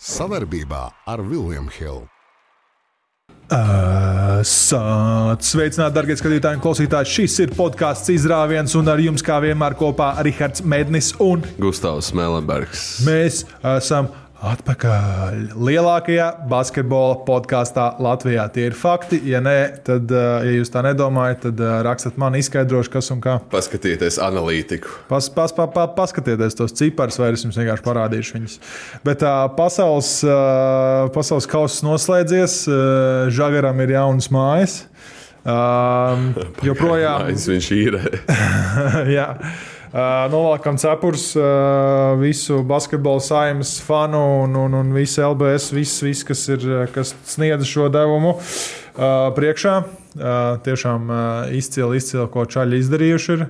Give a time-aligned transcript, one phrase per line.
[0.00, 2.06] Savarbībā ar Vilniņu Hildu.
[4.40, 7.10] Sveicināti, darbie skatītāji un klausītāji.
[7.18, 13.04] Šis ir podkāsts izrāviens, un ar jums kā vienmēr kopā Rihards Mednis un Gustavs Mēlenbergs.
[13.04, 13.42] mēs
[13.76, 14.08] esam
[14.40, 18.46] atpakaļ lielākajā basketbola podkāstā Latvijā.
[18.54, 19.20] Tie ir fakti.
[19.28, 19.56] Ja nē,
[19.86, 23.38] tad, ja jūs tā nedomājat, tad rakstiet man, izskaidrošu, kas un kā.
[23.52, 24.92] Paskatieties analītiku.
[25.10, 28.58] Pas, pas, pa, pa, paskatieties tos ciparus, vai es jums vienkārši parādīšu viņus.
[29.06, 32.62] Bet uh, pasaules, uh, pasaules kausa noslēdzies,
[33.34, 34.80] Žagaram ir jaunas mājas.
[35.40, 37.94] Um, joprojām Mājas viņš ir.
[39.16, 39.24] jā.
[39.92, 41.42] Novelkam cepurs uh,
[42.20, 47.66] visu basketbola saimnes fanu un, un, un visu LBS, viss, vis, kas, ir, kas sniedz
[47.66, 48.36] šo devumu
[49.34, 49.74] priekšā.
[50.66, 51.10] Tiešām
[51.54, 53.34] izcili, izcili, ko čaļi izdarījuši.
[53.34, 53.44] Ir.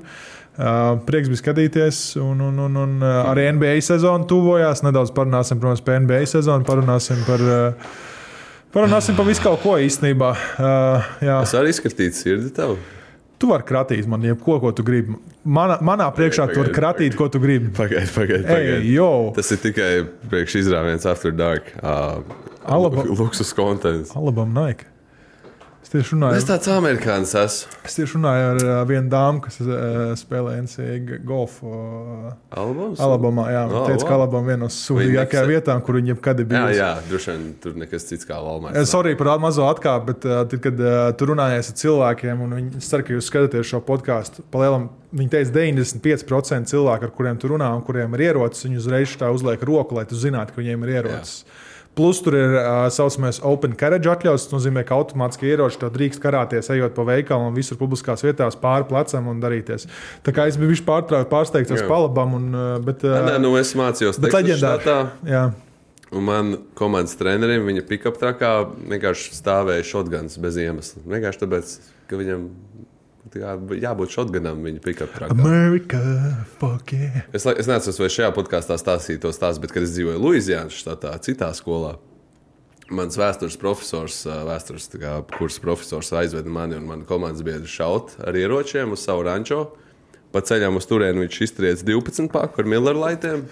[1.06, 4.82] Prieks bija skatīties, un, un, un, un arī NBA sezona tuvojās.
[4.84, 7.44] Nedaudz parunāsim protams, par NBA sezonu, parunāsim par,
[8.76, 10.32] parunāsim par visu kaut ko īstenībā.
[10.56, 11.40] Uh, jā.
[11.44, 12.76] Es arī izskatīju sirdi tev.
[13.40, 15.16] Tu vari kratīt man jebko, ko tu gribi.
[15.40, 17.70] Manā, manā priekšā tu vari pagaidi, kratīt, ko tu gribi.
[17.72, 18.12] Pagaidiet.
[18.12, 18.84] Ej, Pagaid.
[18.92, 19.08] jo!
[19.38, 19.90] Tas ir tikai
[20.28, 21.70] priekš izrāviens After Dark.
[21.80, 22.20] Uh,
[22.68, 24.12] Alaba- Luksus kontents.
[24.14, 24.84] Alabama Nike.
[25.90, 27.72] Es tieši runāju, Es tāds amerikānis esmu.
[27.82, 33.00] es tieši runāju ar uh, vienu dāmu, kas uh, spēlē NCAA golfu uh, Albums?
[33.02, 33.48] Alabamā.
[33.50, 34.20] Jā, Oh, teica, ka wow.
[34.20, 37.74] Alabama ir viena no sūdīgākajām vietām, kur viņa jebkad ir Jā, jā, droši vien tur
[37.82, 38.78] nekas cits kā Valmārs.
[38.78, 42.54] Es arī par mazo atkāpi, bet uh, tad, kad uh, tu runājies ar cilvēkiem, un
[42.60, 47.42] viņi, es ceru, ka jūs skatāties šo podkāstu, palielam, viņi teica, 95% cilvēku, ar kuriem
[47.42, 50.62] tu runā un kuriem ir ierocis, viņi uzreiz tā uzliek roku, lai tu zinātu, ka
[50.62, 51.42] viņiem ir ierocis.
[51.98, 54.46] Plus tur ir uh, saucamais open carriage atļaus.
[54.46, 58.58] Tas nozīmē, ka automātiski ieroči to drīkst karāties, ejot pa veikalu un visur publiskās vietās
[58.60, 59.88] pāri plecam un darīties.
[60.26, 62.38] Tā kā es biju pārsteigts ar palabām.
[62.86, 65.50] Bet, uh, Nē, nu es mācījos štatā, Jā.
[66.10, 68.54] Un man komandas trenerim viņa pikap trakā
[68.90, 71.04] vienkārši stāvēja šotgans bez iemesla.
[71.06, 71.74] Vienkārši tāpēc,
[72.10, 72.48] ka viņam
[73.34, 75.34] kā jābūt šotganam viņa pikap trakā.
[75.36, 76.00] America,
[76.60, 77.22] fuck yeah.
[77.36, 81.12] Es, es nezinu, vai šajā podkāstā stāstīju to stāstu, bet, kad es dzīvoju Luisijānas štatā,
[81.24, 81.96] citā skolā,
[82.90, 88.34] mans vēstures profesors, vēstures kā kursa profesors aizveda mani un manu komandas biedru šaut ar
[88.34, 89.68] ieročiem uz savu rančo.
[90.34, 93.46] Pa ceļam uz turieni viņš iztriec 12 paku ar Miller laitiem,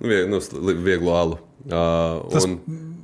[0.00, 0.40] nu, vie- nu,
[0.84, 1.38] vieglu alu.
[1.64, 2.58] Uh, Tas- un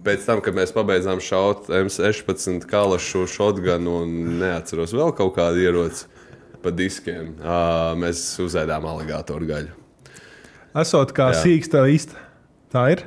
[0.05, 6.09] pēc tam, kad mēs pabeidzām šaut M16 kalašu šotganu un neatceros vēl kaut kādu ieroci
[6.61, 9.77] pa diskiem, uh, mēs uzēdām aligātoru gaļu.
[10.81, 12.21] Esot kā sīksta īsta.
[12.71, 13.07] Tā ir.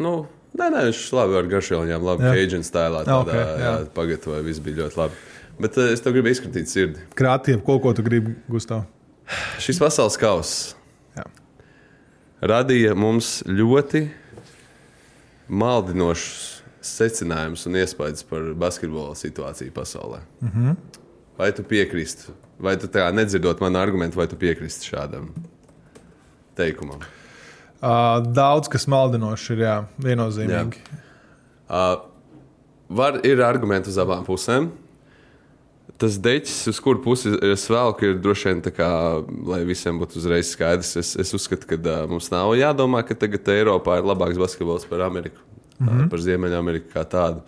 [0.00, 0.22] Nu,
[0.56, 2.24] nē, nē, viņš labi ar garšvielām, labi.
[2.24, 3.04] Cajun stilā.
[3.04, 3.74] Tādā, Ok, okay, jā, jā.
[3.94, 5.20] pagatavoja, viss bija ļoti labi.
[5.58, 7.04] Bet uh, es tev gribu izskatīt sirdi.
[7.18, 8.86] Krātiem, ko, ko tu gribi, Gustav.
[9.60, 10.78] Šis pasaules kauss
[12.44, 14.06] radīja mums ļoti
[15.48, 20.20] maldinošus secinājumus un iespējas par basketbola situāciju pasaulē.
[20.40, 20.50] Mm.
[20.54, 20.76] -hmm.
[21.38, 25.28] Vai tu piekrīsti, vai tu tā nedzirdot manu argumentu, vai tu piekrīsti šādam
[26.54, 27.00] teikumam?
[27.78, 30.80] Uh, daudz kas maldinošs ir, jā, viennozīmīgi.
[31.70, 32.00] Uh,
[32.88, 34.70] var, ir argumenti uz abām pusēm.
[35.98, 38.88] Tas deķis, uz kuru pusi es velku, ir droši vien tā, kā,
[39.50, 40.92] lai visiem būtu uzreiz skaidrs.
[41.00, 45.02] Es, es uzskatu, ka uh, mums nav jādomā, ka tagad Eiropā ir labāks basketbols par
[45.08, 45.42] Ameriku,
[45.80, 46.10] mm -hmm.
[46.12, 47.42] par Ziemeļameriku kā tādu.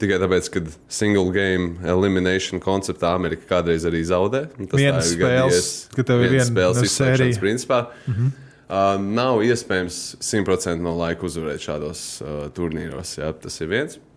[0.00, 4.46] Tikai tāpēc, ka single game elimination konceptā Amerika kādreiz arī zaudē.
[4.70, 5.88] tas Vienas ir spēles, gadījies.
[5.94, 7.86] ka tev ir viena spēles izslēgšanas principā.
[8.06, 8.30] Mm -hmm.
[8.68, 13.18] uh, nav iespējams 100% no laika uzvarēt šādos uh, turnīros.
[13.18, 13.96] Jā, tas ir viens.
[13.96, 14.11] Uh,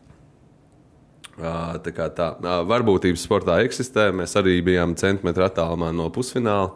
[1.38, 2.32] tā kā tā
[2.70, 4.10] varbūtības sportā eksistē.
[4.16, 6.74] Mēs arī bijām centimetru attālumā no pusfināla.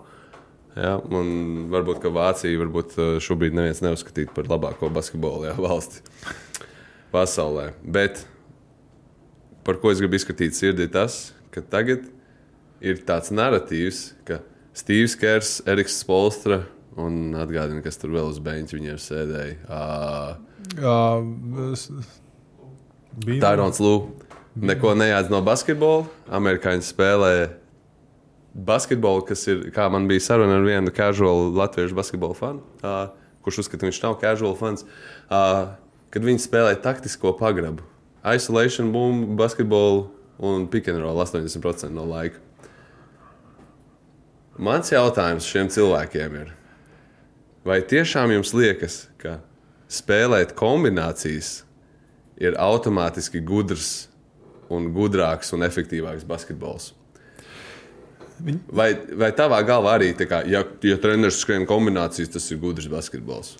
[0.80, 2.94] Jā, un varbūt ka Vācija varbūt
[3.26, 6.04] šobrīd neviens neuzskatītu par labāko basketbolu jā, valsti
[7.12, 7.72] pasaulē.
[7.84, 8.24] Bet
[9.68, 12.06] par ko es gribu izskatīt sirdī, ir tas, ka tagad
[12.80, 14.40] ir tāds narratīvs, ka
[14.78, 16.62] Steve's Kers, Eriks Spolstra
[17.00, 19.58] un atgādina, kas tur vēl uz beigta viņiem sēdēja.
[19.66, 20.38] Uh,
[20.78, 21.24] Uh,
[23.26, 24.29] Tyrons Lūks
[24.62, 26.08] neko nejādz no basketbola.
[26.32, 27.34] Amerikāņi spēlē
[28.54, 33.12] basketbolu, kas ir, kā man bija saruna ar vienu casual latviešu basketbola fanu, uh,
[33.46, 34.86] kurš uzskata, ka viņš nav casual fans,
[35.30, 35.76] uh,
[36.14, 37.86] kad viņi spēlē taktisko pagrabu.
[38.26, 40.10] Isolation, boom, basketbolu
[40.44, 42.42] un pick and roll 80% no laika.
[44.60, 46.52] Mans jautājums šiem cilvēkiem ir,
[47.64, 49.38] vai tiešām jums liekas, ka
[49.88, 51.62] spēlēt kombinācijas
[52.40, 54.09] ir automātiski gudrs
[54.74, 56.94] un gudrāks un efektīvāks basketbols?
[58.40, 62.88] Viņ- Vai, vai tavā galvā arī, kā, ja, ja treneris skrien kombinācijas, tas ir gudrs
[62.88, 63.58] basketbols?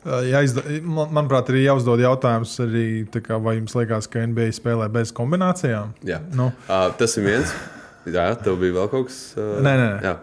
[0.00, 5.12] Jāizda, man, manuprāt, ir jāuzdod jautājums arī, kā, vai jums liekas, ka NBA spēlē bez
[5.12, 5.92] kombinācijām?
[6.08, 6.46] Jā, nu.
[6.70, 7.52] uh, tas ir viens.
[8.08, 9.18] Jā, tev bija vēl kaut kas.
[9.36, 9.90] Uh, nē, nē.
[10.00, 10.14] nē.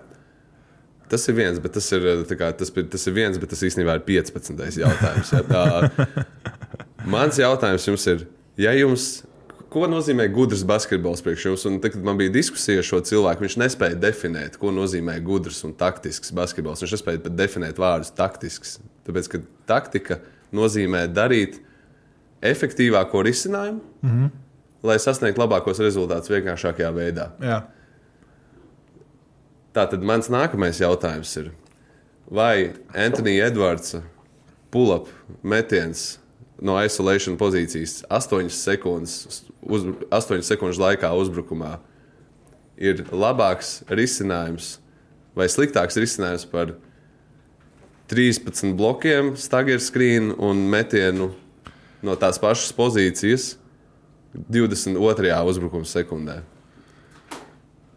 [1.07, 2.03] Tas ir viens, bet tas ir,
[2.35, 4.65] kā, tas, tas ir viens, bet tas īstenībā ir 15.
[4.81, 5.29] jautājums.
[5.31, 5.43] Ja?
[5.45, 6.25] Tā,
[7.13, 8.25] mans jautājums jums ir,
[8.57, 9.05] ja jums
[9.77, 11.65] ko nozīmē gudrs basketbols priekš jums?
[11.69, 15.63] Un tad, kad man bija diskusija ar šo cilvēku, viņš nespēja definēt, ko nozīmē gudrs
[15.67, 16.83] un taktisks basketbols.
[16.83, 18.77] Viņš nespēja pat definēt vārdus taktisks.
[19.07, 20.19] Tāpēc, ka taktika
[20.55, 21.59] nozīmē darīt
[22.45, 24.29] efektīvāko risinājumu, mm -hmm.
[24.83, 27.31] lai sasniegtu labākos rezultātus vienkāršākajā veidā.
[27.41, 27.61] Jā.
[29.73, 31.51] Tātad mans nākamais jautājums ir,
[32.31, 33.95] vai Antonija Edvards
[34.71, 35.07] pull-up
[35.43, 36.19] metiens
[36.61, 41.77] no isolation pozīcijas 8 sekundes, uz, 8 sekundes laikā uzbrukumā
[42.77, 44.77] ir labāks risinājums
[45.37, 46.75] vai sliktāks risinājums par
[48.09, 51.31] 13 blokiem, staggeru skrīnu un metienu
[52.05, 53.55] no tās pašas pozīcijas
[54.37, 55.33] 22.
[55.49, 56.41] uzbrukuma sekundē.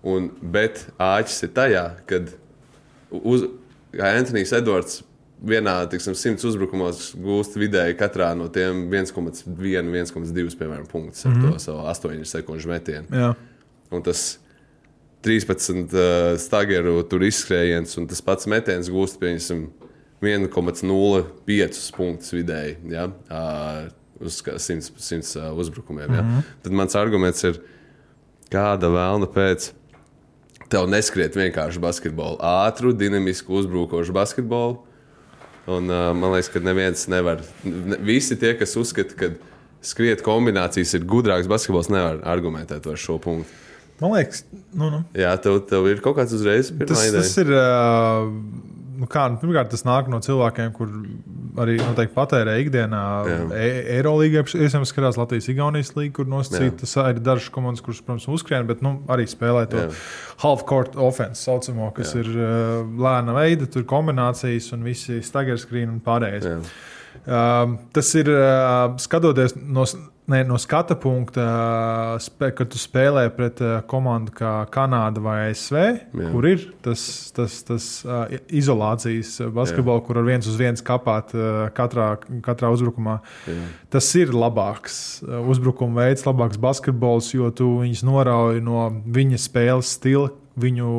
[0.00, 2.32] Un, bet āķis ir tajā, kad
[3.12, 3.44] uz,
[3.92, 5.02] Antonius Edvards
[5.40, 11.42] vienā tiksim, simts uzbrukumos gūst vidēji katrā no tiem 1,1, 1,2 piemēram, punktus ar mm
[11.42, 11.52] -hmm.
[11.52, 13.06] to savu 8 sekundžu metienu.
[13.10, 13.34] Jā.
[13.90, 14.38] Un tas
[15.22, 19.68] 13 uh, stageru tur izskrējiens un tas pats metiens gūst, pieņemsim,
[20.20, 23.08] 1,05 punktus vidēji ja,
[24.20, 26.14] uz 100, 100 uzbrukumiem.
[26.14, 26.22] Ja.
[26.22, 26.42] Mm -hmm.
[26.62, 27.60] Tad mans arguments ir,
[28.50, 29.72] kāda vēlna pēc.
[30.68, 34.89] Tev neskriet vienkārši basketbolu, ātru, dinamisku, uzbrukošu basketbolu.
[35.68, 37.42] Un, uh, man liekas, ka neviens nevar.
[37.64, 39.32] Ne, visi tie, kas uzskata, ka
[39.84, 43.52] skriet kombinācijas ir gudrāks basketbols, nevar argumentēt ar šo punktu.
[44.00, 45.02] Man liekas, nu, nu.
[45.16, 46.72] Jā, tev, tev ir kaut kāds uzreiz.
[46.80, 47.20] Tas, ideja.
[47.20, 47.52] tas ir.
[47.52, 50.90] Uh nu kā, nu, pirmkārt, tas nāk no cilvēkiem, kur
[51.62, 53.02] arī noteikti patērē ikdienā.
[53.56, 58.84] E Eirolīgā, iespējams, skatās Latvijas-Igaunijas līniju, kur nosacītas ir dažas komandas, kuras, protams, uzskrien, bet
[58.84, 59.86] nu, arī spēlē to
[60.44, 62.22] half-court offense, saucamo, kas Jā.
[62.24, 62.46] ir uh,
[63.06, 66.48] lēna veida, tur kombinācijas un visi stagger screen un pārējais.
[67.20, 69.84] Uh, tas ir uh, skatoties no
[70.30, 71.44] ne, no skata punkta,
[72.38, 73.60] kad tu spēlē pret
[73.90, 76.30] komandu kā Kanāda vai ASV, Jā.
[76.32, 77.02] kur ir tas,
[77.36, 81.34] tas, tas uh, izolācijas basketbols, kur ar viens uz viens kapāt
[81.76, 82.10] katrā,
[82.46, 83.20] katrā uzbrukumā.
[83.50, 83.68] Jā.
[83.92, 90.30] Tas ir labāks uzbrukuma veids, labāks basketbols, jo tu viņus norauj no viņa spēles stila,
[90.60, 90.90] viņu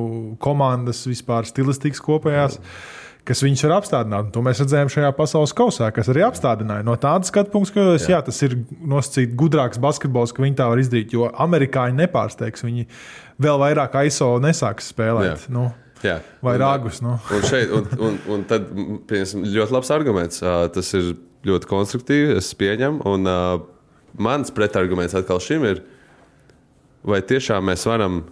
[0.41, 2.59] komandas vispār stilistikas kopējās.
[2.61, 4.31] Jā kas viņus var apstādināt.
[4.35, 6.85] To mēs redzējām šajā pasaules kausā, kas arī apstādināja.
[6.87, 8.15] No tāda skatu punkta, ka jā.
[8.15, 11.13] Jā, tas ir nosacīts gudrāks basketbols, ka viņi tā var izdarīt.
[11.15, 12.87] Jo amerikāņi nepārsteigs, viņi
[13.41, 15.47] vēl vairāk ISO nesāks spēlēt.
[15.47, 15.53] Jā.
[15.53, 15.69] Nu,
[16.01, 16.15] Jā.
[16.41, 16.97] Vai rāgus.
[17.05, 17.19] Nu.
[17.29, 20.41] Un, šeit, un, un, un tad piemēram, ļoti labs arguments.
[20.73, 21.11] Tas ir
[21.45, 23.03] ļoti konstruktīvi, es pieņemu.
[23.05, 23.61] Un, uh,
[24.17, 25.83] mans pretarguments atkal šim ir,
[27.05, 28.23] vai tiešām mēs varam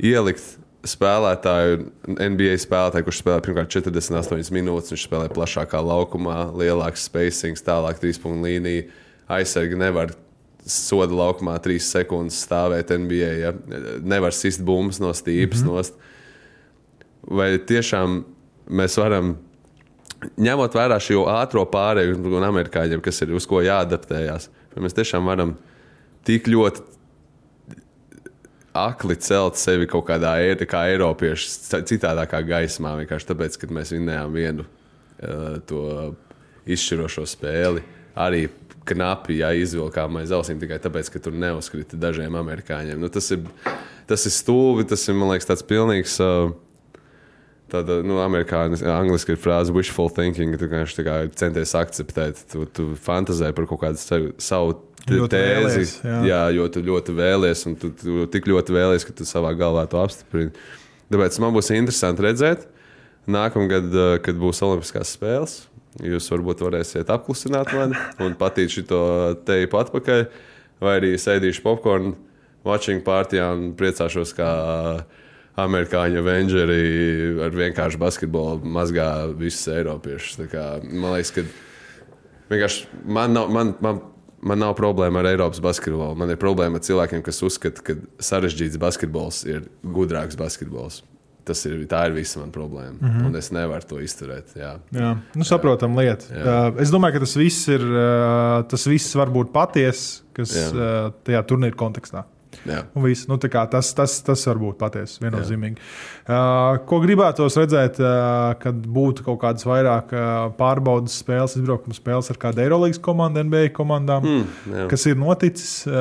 [0.00, 0.56] ielikt
[0.86, 8.00] spēlētāju, NBA spēlētāju, kurš spēlē pirmkārt 48 minūtes, viņš spēlē plašākā laukumā, lielāks spacings, tālāk
[8.00, 8.88] trīs punktu līnija.
[9.30, 10.14] Aizsargi nevar
[10.66, 13.30] soda laukumā trīs sekundes stāvēt NBA.
[13.42, 13.52] Ja?
[14.02, 15.62] Nevar sist bumbas no stīpas.
[15.62, 15.76] Mm -hmm.
[15.76, 15.94] nost.
[17.30, 18.24] Vai tiešām
[18.70, 19.36] mēs varam,
[20.36, 25.26] ņemot vērā šo ātrā pārēju un amerikāņiem, kas ir uz ko jāadaptējas, vai mēs tiešām
[25.26, 25.56] varam
[26.24, 26.82] tik ļoti
[28.76, 30.34] akli celt sevi kaut kādā
[30.70, 35.84] kā Eiropiešu citādākā gaismā, vienkārši tāpēc, ka mēs vinnējām vienu uh, to
[36.70, 37.82] izšķirošo spēli.
[38.20, 38.46] Arī
[38.90, 42.98] knapi ja, izvilkām aiz ausīm tikai tāpēc, ka tur neuzkrita dažiem amerikāņiem.
[43.00, 43.44] Nu, tas, ir,
[44.10, 46.18] tas ir stūvi, tas ir liekas, tāds pilnīgs.
[46.24, 46.52] Uh,
[47.70, 50.56] Tāda nu, amerikāņu angļuiski ir frāze wishful thinking.
[50.58, 51.04] Tu vienkārši
[51.38, 54.74] centies akceptēt, tu, tu fantazē par kaut kādu savu
[55.06, 55.86] tēzi.
[56.04, 56.18] Jā.
[56.28, 59.86] jā, jo tu ļoti vēlies, un tu, tu tik ļoti vēlies, ka tu savā galvā
[59.90, 60.52] to apstiprini.
[61.10, 62.66] Tāpēc man būs interesanti redzēt,
[63.30, 65.56] nākamgad, eh, kad būs Olimpiskās spēles,
[66.06, 69.00] jūs varbūt varēsiet apklusināt mani un patīt šo
[69.46, 70.26] teipu atpakaļ,
[70.80, 72.14] vai arī sēdīšu popkornu
[72.64, 74.50] watching partijā un priecāšos, kā
[75.60, 76.84] amerikāņu avengeri
[77.44, 80.38] ar vienkāršu basketbolu mazgā visus eiropiešus.
[80.92, 81.44] Man liekas, ka
[82.52, 84.00] vienkārši man, nav, man, man
[84.40, 86.16] man nav problēma ar Eiropas basketbolu.
[86.18, 91.02] Man ir problēma ar cilvēkiem, kas uzskata, ka sarežģīts basketbols ir gudrāks basketbols.
[91.48, 92.98] Tas ir, tā ir visa mana problēma.
[93.00, 93.26] Mm -hmm.
[93.26, 94.52] Un es nevaru to izturēt.
[94.56, 95.16] Jā, jā.
[95.34, 96.24] Nu, saprotam, lieta.
[96.34, 96.80] Jā.
[96.80, 97.80] Es domāju, ka tas viss ir
[98.68, 101.12] tas viss var būt patiess, kas jā.
[101.24, 102.24] tajā turnīra kontekstā.
[102.66, 105.78] Nu, tas, tas, tas var būt patiesi viennozīmīgi.
[106.30, 112.30] Uh, ko gribētos redzēt, uh, kad būtu kaut kādas vairāk uh, pārbaudas spēles, izbraukuma spēles
[112.30, 114.84] ar kādu Eirolandes komandu, NBA komandām, Mm, jā.
[114.90, 115.70] kas ir noticis.
[115.88, 115.94] Uh,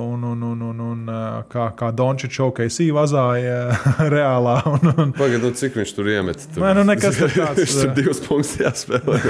[0.00, 1.10] un, un, un, un, un
[1.52, 3.76] kā, kā Dončits šaukais īvazāja
[4.14, 4.56] reālā.
[4.70, 6.46] Un, un, Pagaidā, nu, cik viņš tur iemet?
[6.54, 6.64] Tur.
[6.64, 9.20] Nē, nu, nekas tāds, viņš tur divus punktus jāspēlē.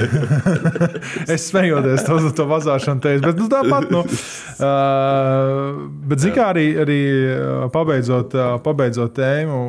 [1.34, 3.90] es smejoties to, to vazāšanu teicu, bet nu, tāpat.
[3.92, 6.98] Nu, uh, bet, zināmā mērā, arī, arī
[7.30, 9.62] uh, pabeidzot, uh, pabeidzot tēmu.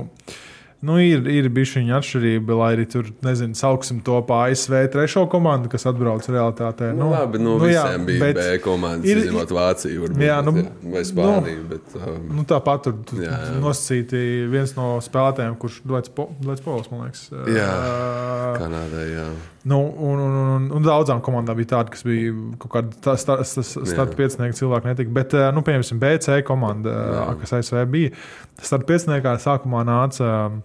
[0.86, 5.70] Nu, ir ir bijusi atšķirība, lai arī tur, nezinu, sauksim to pa ASV trešo komandu,
[5.74, 6.92] kas atbrauc realitātē.
[6.96, 10.52] Nu, labi, nu, nu jā, bija bet- B komandas, ir- izņemot Vāciju, varbūt, Jā, nu,
[10.62, 11.64] jā, vai Spāniju.
[11.74, 13.56] Bet, um, Nu, Tāpat tur tur Jā, jā.
[13.64, 17.26] nosacīti viens no spēlētājiem, kurš Dvaits Pols, man liekas.
[17.50, 17.70] Jā.
[17.72, 19.26] Uh, Kanādai, jā.
[19.66, 22.30] Nu, un, un, un, un daudzām komandām bija tāda, kas bija
[22.62, 25.10] kaut kāda tā- sta- sta- starp piecinieku cilvēku netika.
[25.16, 27.26] Bet, nu, piemēram, BC komanda, Jā.
[27.42, 28.12] Kas ASV bija,
[28.62, 30.62] starp pieciniekā sākumā nāca um,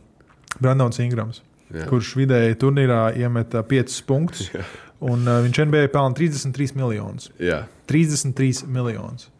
[0.61, 1.87] Brandons Ingrams, Jā.
[1.90, 4.49] kurš vidēji turnīrā iemeta 5 punktus.
[4.55, 4.64] Jā.
[5.00, 7.31] Un uh, viņš NBA pelna 33 miljonus.
[7.40, 7.62] Jā.
[7.88, 9.31] 33 miljonus.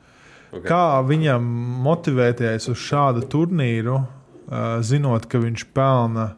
[0.50, 0.65] Okay.
[0.67, 1.45] Kā viņam
[1.85, 6.31] motivēties uz šādu turnīru, uh, zinot, ka viņš pelna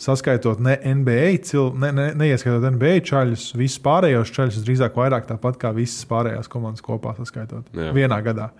[0.00, 5.58] saskaitot ne NBA, cil, ne, ne, neieskaitot NBA čaļus, visus pārējos čaļus, drīzāk vairāk tāpat
[5.60, 7.92] kā visas pārējās komandas kopā saskaitot Jā.
[7.94, 8.50] vienā gadā.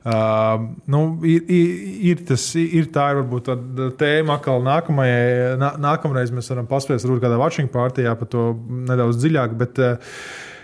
[0.00, 1.72] Uh, nu, ir, ir,
[2.10, 3.52] ir, tas, ir tā ir varbūt
[4.00, 8.50] tēma, ka nākamajai, nā, nākamreiz mēs varam paspēst, varbūt kādā watching partijā par to
[8.90, 9.58] nedaudz dziļāk.
[9.60, 10.16] Bet, uh,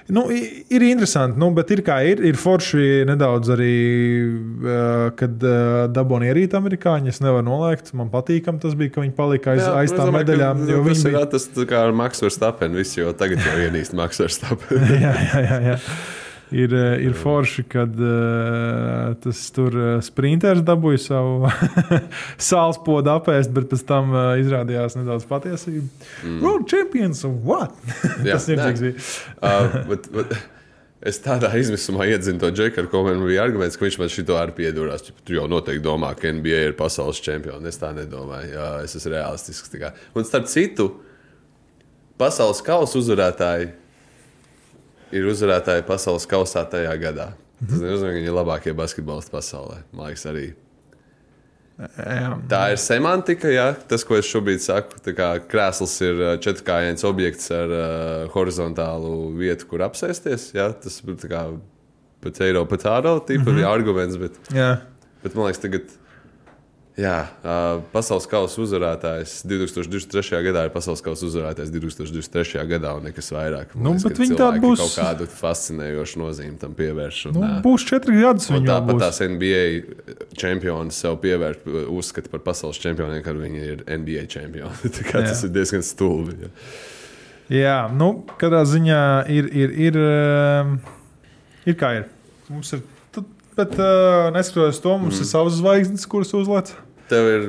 [0.08, 2.20] Nu, ir interesanti, nu, bet ir kā ir.
[2.26, 3.72] Ir forši nedaudz arī,
[4.62, 7.10] uh, kad uh, dabūna ierīt amerikāņi.
[7.14, 7.90] Es nevaru noliegt.
[7.98, 10.62] Man patīkam tas bija, ka viņi palika aiz, Jā, aiz nu, tām domāju, ka medaļām.
[10.66, 11.24] Tas viņi bija.
[11.34, 14.92] tas kā ar Maksu Verstapenu, jau tagad jau ienīst Maksu Verstapenu.
[15.06, 15.80] jā, jā, jā, jā.
[16.54, 21.48] Ir, eh, ir forši, kad uh, tas tur uh, sprinters dabūja savu
[22.48, 25.88] sāls podu apēst, bet pēc tam uh, izrādījās nedaudz patiesība.
[26.22, 26.36] Mm.
[26.44, 27.74] World champions of what?
[28.22, 30.36] Tas uh, bet, bet,
[31.06, 34.38] es tādā izmisumā iedzinu to džeku, ar ko man bija arguments, ka viņš man šito
[34.38, 35.08] arī piedūrās.
[35.26, 37.66] Tu jau noteikti domā, ka NBA ir pasaules čempions.
[37.66, 38.52] Es tā nedomāju.
[38.54, 39.74] Jā, es esmu realistisks.
[40.14, 40.92] Un starp citu,
[42.22, 43.72] pasaules kausa uzvarētāji
[45.16, 47.32] ir uzvarētāji pasaules kausā tajā gadā.
[47.62, 49.80] Tas nozīmē, ka viņi ir labākie basketbolisti pasaulē.
[49.96, 50.46] Man liekas, arī.
[52.48, 55.00] Tā ir semantika, jā, tas, ko es šobrīd saku.
[55.50, 57.88] Krēsls ir četrkājains objekts ar uh,
[58.32, 60.50] horizontālu vietu, kur apsēsties.
[60.56, 61.42] Jā, tas ir tā kā
[62.24, 63.68] potato, potato tipa mm -hmm.
[63.72, 64.76] arguments, bet, Jā.
[65.22, 65.82] bet man liekas, tagad.
[66.96, 70.38] Jā, uh, pasaules kausa uzvarētājs 2023.
[70.46, 72.62] gadā ir pasaules kausa uzvarētājs 2023.
[72.70, 73.74] gadā un nekas vairāk.
[73.74, 77.18] Man Nu, liekas, bet viņi cilvēki būs- Kaut kādu fascinējošu nozīmi tam pievērš.
[77.28, 78.48] un, Nu, būs četri gadus.
[78.48, 79.66] Tāpat tās NBA
[80.40, 84.72] čempioni sev pievērš, uzskata par pasaules čempioniem, kad viņi ir NBA čempioni.
[85.12, 85.44] Tas Jā.
[85.44, 86.38] ir diezgan stulbi.
[86.40, 86.48] Ja.
[87.46, 90.02] Jā, nu, kādā ziņā ir, ir, ir,
[91.66, 92.08] ir kā ir.
[92.48, 92.80] Mums ir
[93.56, 95.22] bet, uh, neskatoties to, mums mm.
[95.22, 96.72] ir savas zvaigznes, kuras uzlēc.
[97.10, 97.44] Tev ir,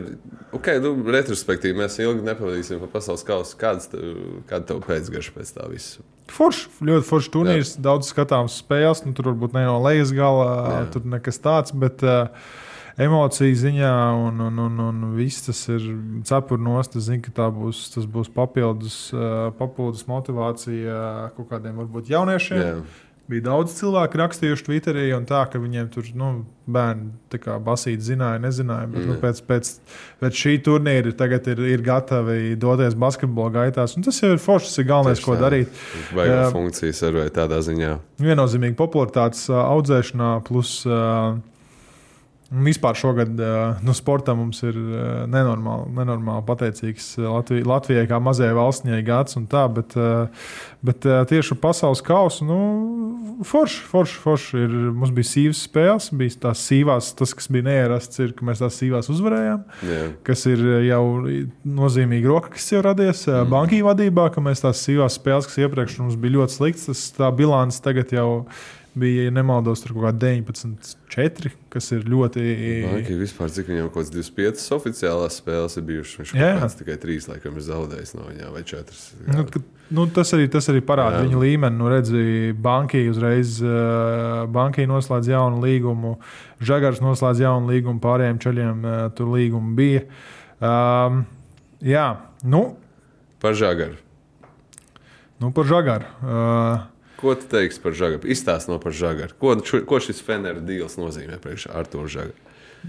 [0.53, 3.57] ok, nu, retrospektīvi mēs ilgi nepavadīsim par pasaules kausu.
[3.59, 4.05] Kāds tev,
[4.49, 6.05] kāda tev pēcgarša pēc tā visa?
[6.29, 7.83] Forši, ļoti forši turnīrs, Jā.
[7.87, 9.01] daudz skatāms spēles.
[9.07, 10.81] Nu, tur varbūt ne no lejas gala, Jā.
[10.93, 12.27] tur nekas tāds, bet uh,
[13.01, 13.93] emociju ziņā
[14.27, 15.89] un, un, un, un viss tas ir
[16.27, 16.91] cepurnos.
[16.93, 21.01] Es zinu, ka tā būs, tas būs papildus, uh, papildus motivācija
[21.37, 22.63] kaut kādiem varbūt jauniešiem.
[22.63, 22.79] Jā.
[23.27, 26.29] Bija daudz cilvēku rakstījuši Twitterī, un tā, ka viņiem tur nu,
[26.71, 28.87] bērni tā kā basīti zināja, nezināja.
[28.87, 29.07] Bet, mm.
[29.09, 29.21] nu, Mm.
[29.25, 29.71] pēc, pēc,
[30.23, 33.97] pēc šī turnīra tagad ir, ir gatavi doties basketbola gaitās.
[33.99, 35.41] Un tas jau ir forši, tas ir galvenais, Tieši ko tā.
[35.43, 35.83] darīt.
[36.15, 36.45] Vai Jā.
[36.55, 37.91] funkcija servē tādā ziņā?
[38.23, 40.77] Viennozīmīgi popularitātes ā, audzēšanā, plus
[42.47, 43.39] ā, vispār šogad
[43.83, 44.77] nu, sportam mums ir
[45.27, 49.95] nenormāli, nenormāli pateicīgs Latvijai, Latvijai kā mazajai valstņai gads un tā, bet,
[50.85, 52.59] bet tieši pasaules kausu, nu,
[53.47, 54.77] forši, forši, forši ir.
[54.97, 58.79] Mums bija sīvas spēles, bija tās sīvās, tas, kas bija neierasts, ir, ka mēs tās
[58.79, 59.99] sīvās uzvarējām Jā.
[60.27, 61.03] kas ir jau
[61.67, 63.51] nozīmīga roka, kas jau radies mm.
[63.51, 67.31] bankī vadībā, ka mēs tās sīvās spēles, kas iepriekš mums bija ļoti sliktas, tas tā
[67.35, 68.29] bilants tagad jau
[68.99, 72.43] bija, ja nemaldos, tur kaut kā 19, 4, kas ir ļoti.
[72.85, 76.17] Banki vispār, cik viņam kaut kāds 25 oficiālās spēles ir bijušas.
[76.21, 76.51] Viņš Jā.
[76.53, 78.97] kaut kāds tikai 3, laikam, ir zaudējis no viņām, vai 4.
[79.27, 79.45] Nu,
[79.99, 81.27] nu, tas, arī, tas arī parāda Jā.
[81.27, 81.79] viņa līmeni.
[81.79, 82.23] Nu, redzi,
[82.67, 86.17] Banki uzreiz uh, bankī noslēdz jaunu līgumu,
[86.65, 90.03] Žagars noslēdz jaunu līgumu, pārējiem ceļiem uh, tur līgumi bija.
[90.57, 91.23] Um,
[91.85, 92.09] jā,
[92.43, 92.65] nu,
[93.37, 93.93] Par žagaru.
[95.37, 96.07] Nu, par žagaru.
[96.25, 98.27] Uh, Ko tu teiksi par žagaru?
[98.29, 99.33] Izstāst no par žagaru.
[99.41, 99.55] Ko,
[99.89, 102.43] ko šis Feneru deals nozīmē priekš Artūra žagaru?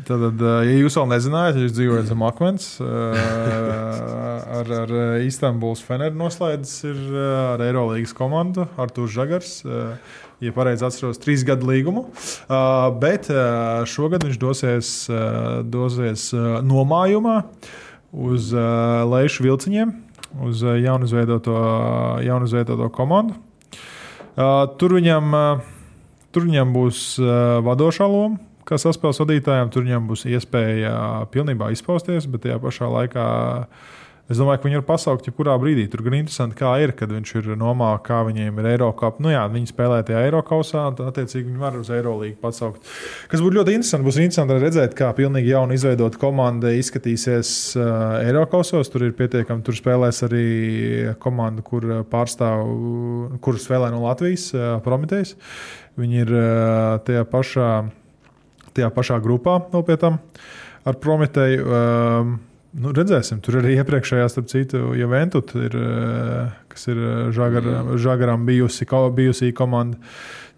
[0.04, 0.20] Tad,
[0.68, 4.92] ja jūs vēl nezinājāt, ja jūs dzīvojat zem akmens, ar, ar
[5.24, 9.54] Istanbuls Feneru noslēdzis ir ar Eirolandes komandu Artūrs Žagars.
[10.44, 12.04] Ja pareizi atceros, trīs gadu līgumu.
[13.02, 13.32] Bet
[13.90, 14.92] šogad viņš dosies,
[15.66, 16.28] dosies
[16.68, 17.40] nomājumā
[18.12, 19.96] uz leju vilciņiem,
[20.46, 21.58] uz jaunizveidoto,
[22.28, 23.40] jaunizveidoto komandu.
[24.38, 25.32] Tur viņam,
[26.30, 27.00] tur viņam būs
[27.66, 30.92] vadošā loma kā saspēles vadītājiem, tur viņam būs iespēja
[31.32, 33.28] pilnībā izpausties, bet tajā pašā laikā
[34.28, 35.86] es domāju, ka viņi var pasaukt jebkurā brīdī.
[35.90, 39.18] Tur gan interesanti, kā ir, kad viņš ir nomā, kā viņiem ir Eiropas.
[39.24, 42.90] Nu, jā, viņi spēlē tajā Eiropausā, tad, attiecīgi, viņi var uz Eirolīgu pasaukt.
[43.32, 44.08] Kas būtu ļoti interesanti.
[44.08, 48.92] Būs interesanti redzēt, kā pilnīgi jauna izveidota komanda izskatīsies uh, Eiropausos.
[48.92, 50.48] Tur ir pietiekami, tur spēlēs arī
[51.22, 52.66] komanda, kur pārstāv,
[53.44, 55.36] kur spēlē no Latvijas, uh, Prometējs.
[55.98, 57.70] Viņi ir uh, tajā pašā
[58.78, 59.58] tajā pašā grupā
[59.98, 60.20] tam
[60.86, 61.64] ar Prometēju.
[61.66, 62.36] Um,
[62.76, 65.76] nu, redzēsim, tur arī iepriekšējā, starp citu, Juventus ir,
[66.72, 67.00] kas ir
[67.36, 70.00] žagar, Žagaram bijusi, bijusi komanda.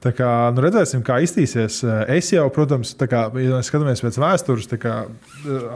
[0.00, 1.82] Tā kā, nu redzēsim, kā iztīsies.
[2.08, 4.94] Es jau, protams, kā, ja skatāmies pēc vēstures, kā,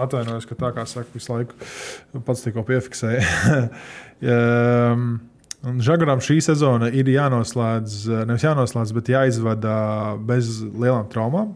[0.00, 3.20] atvainojos, ka tā kā saka, visu laiku pats tikko piefiksēja.
[5.64, 7.98] Žagaram šī sezona ir jānoslēdz,
[8.28, 9.76] nevis jānoslēdz, bet jāizvada
[10.24, 11.52] bez lielām traumām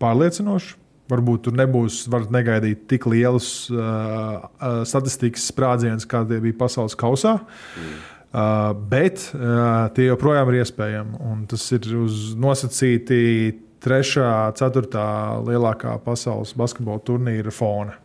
[0.00, 0.76] pārliecinoši.
[1.10, 4.46] Varbūt tur nebūs, varat negaidīt tik lielus uh,
[4.86, 7.38] statistikas sprādzienus, kādi bija pasaules kausā.
[7.76, 7.98] Mm.
[8.30, 11.18] Uh, bet uh, tie joprojām ir iespējami.
[11.26, 15.08] Un tas ir uz nosacīti trešā, ceturtā
[15.48, 17.96] lielākā pasaules basketbola turnīra fona,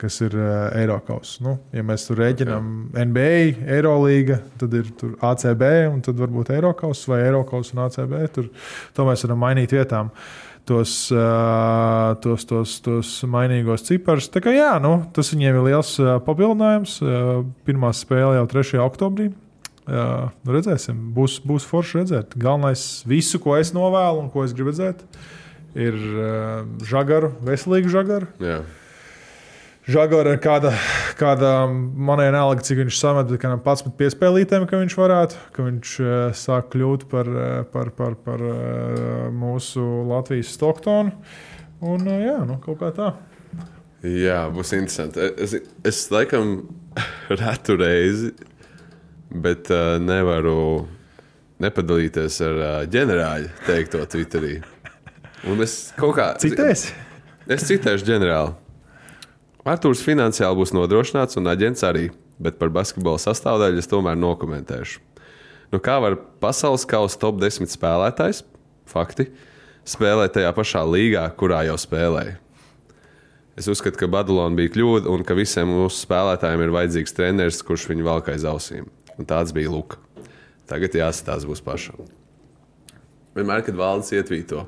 [0.00, 1.36] kas ir uh, Eiropas.
[1.44, 4.90] Nu, ja mēs tur rēķinām NBA, Eirolanda, tad ir
[5.30, 8.18] ACB un tad varbūt Eiropas vai Eiropas un ACB.
[8.34, 8.50] Tur
[8.98, 10.10] to mēs varam mainīt vietām.
[10.10, 14.28] Uh, tos, uh, tos, tos, tos mainīgos ciparus.
[14.32, 16.98] Tā kā, jā, nu, tas viņiem ir liels uh, papildinājums.
[17.00, 18.82] Uh, pirmā spēle jau 3.
[18.84, 19.30] oktobrī.
[19.88, 22.36] Uh, redzēsim, būs, būs forši redzēt.
[22.36, 25.00] Galvenais, visu, ko es novēlu un ko es gribu redzēt,
[25.72, 28.28] ir uh, žagaru, veselīgu žagaru.
[28.44, 28.60] Jā.
[29.88, 30.74] Žagara ir kāda,
[31.16, 36.10] kāda manai nelaga, cik viņš samet, ka 11 piespēlītēm, ka viņš varētu, ka viņš uh,
[36.36, 37.30] sāk kļūt par,
[37.72, 41.14] par, par, par uh, mūsu Latvijas Stocktonu.
[41.88, 43.14] Un jā, nu, kaut kā tā.
[44.04, 45.24] Jā, būs interesanti.
[45.40, 45.56] Es,
[45.88, 46.68] es laikam
[47.40, 48.34] retu reizi,
[49.32, 50.84] bet uh, nevaru
[51.64, 54.58] nepadalīties ar uh, ģenerāļu teikto Twitterī.
[55.48, 56.34] Un es kaut kā.
[56.44, 56.92] Citēsi?
[57.48, 58.67] Es citēšu ģenerāli.
[59.68, 62.08] Arthurs finansiāli būs nodrošināts, un aģents arī,
[62.40, 65.02] bet par basketbola sastāvdaļu es tomēr nokomentēšu.
[65.74, 68.44] Nu, kā var pasaules kausa top 10 spēlētājs,
[68.88, 69.28] fakti,
[69.88, 72.38] spēlēt tajā pašā līgā, kurā jau spēlēja?
[73.58, 77.88] Es uzskatu, ka Badalona bija kļūda un ka visiem mūsu spēlētājiem ir vajadzīgs treneris, kurš
[77.90, 78.86] viņu valk aiz ausīm.
[79.18, 79.98] Un tāds bija Luka.
[80.70, 82.06] Tagad jāsatās būs pašam.
[83.34, 84.62] Vienmēr, kad valdes ietvīto,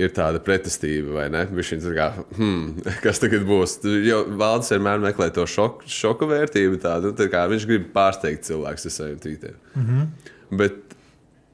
[0.00, 1.42] ir tāda pretestība, vai ne?
[1.52, 3.78] Viņš ir kā, hmm, kas tagad būs?
[4.06, 6.80] Jo valdes vienmēr meklē to šoku, šoku vērtību.
[6.82, 9.58] Tādu, tā kā viņš grib pārsteigt cilvēkus ar saviem tvītiem.
[9.74, 10.32] Mm -hmm.
[10.62, 10.96] Bet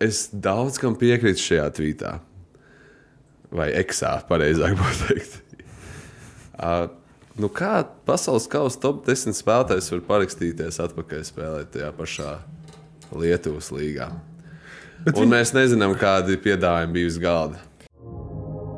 [0.01, 2.19] es daudz kam piekrītu šajā tvītā.
[3.51, 5.43] Vai eksā, pareizāk būtu teikt.
[6.59, 6.89] Uh,
[7.43, 12.39] nu kā pasaules kausa top 10 spēlētājs var parakstīties atpakaļ spēlēt tajā pašā
[13.15, 14.11] Lietuvas līgā?
[15.05, 15.31] Bet Un viņi...
[15.31, 17.68] mēs nezinām, kādi piedāvājumi bija uz galda.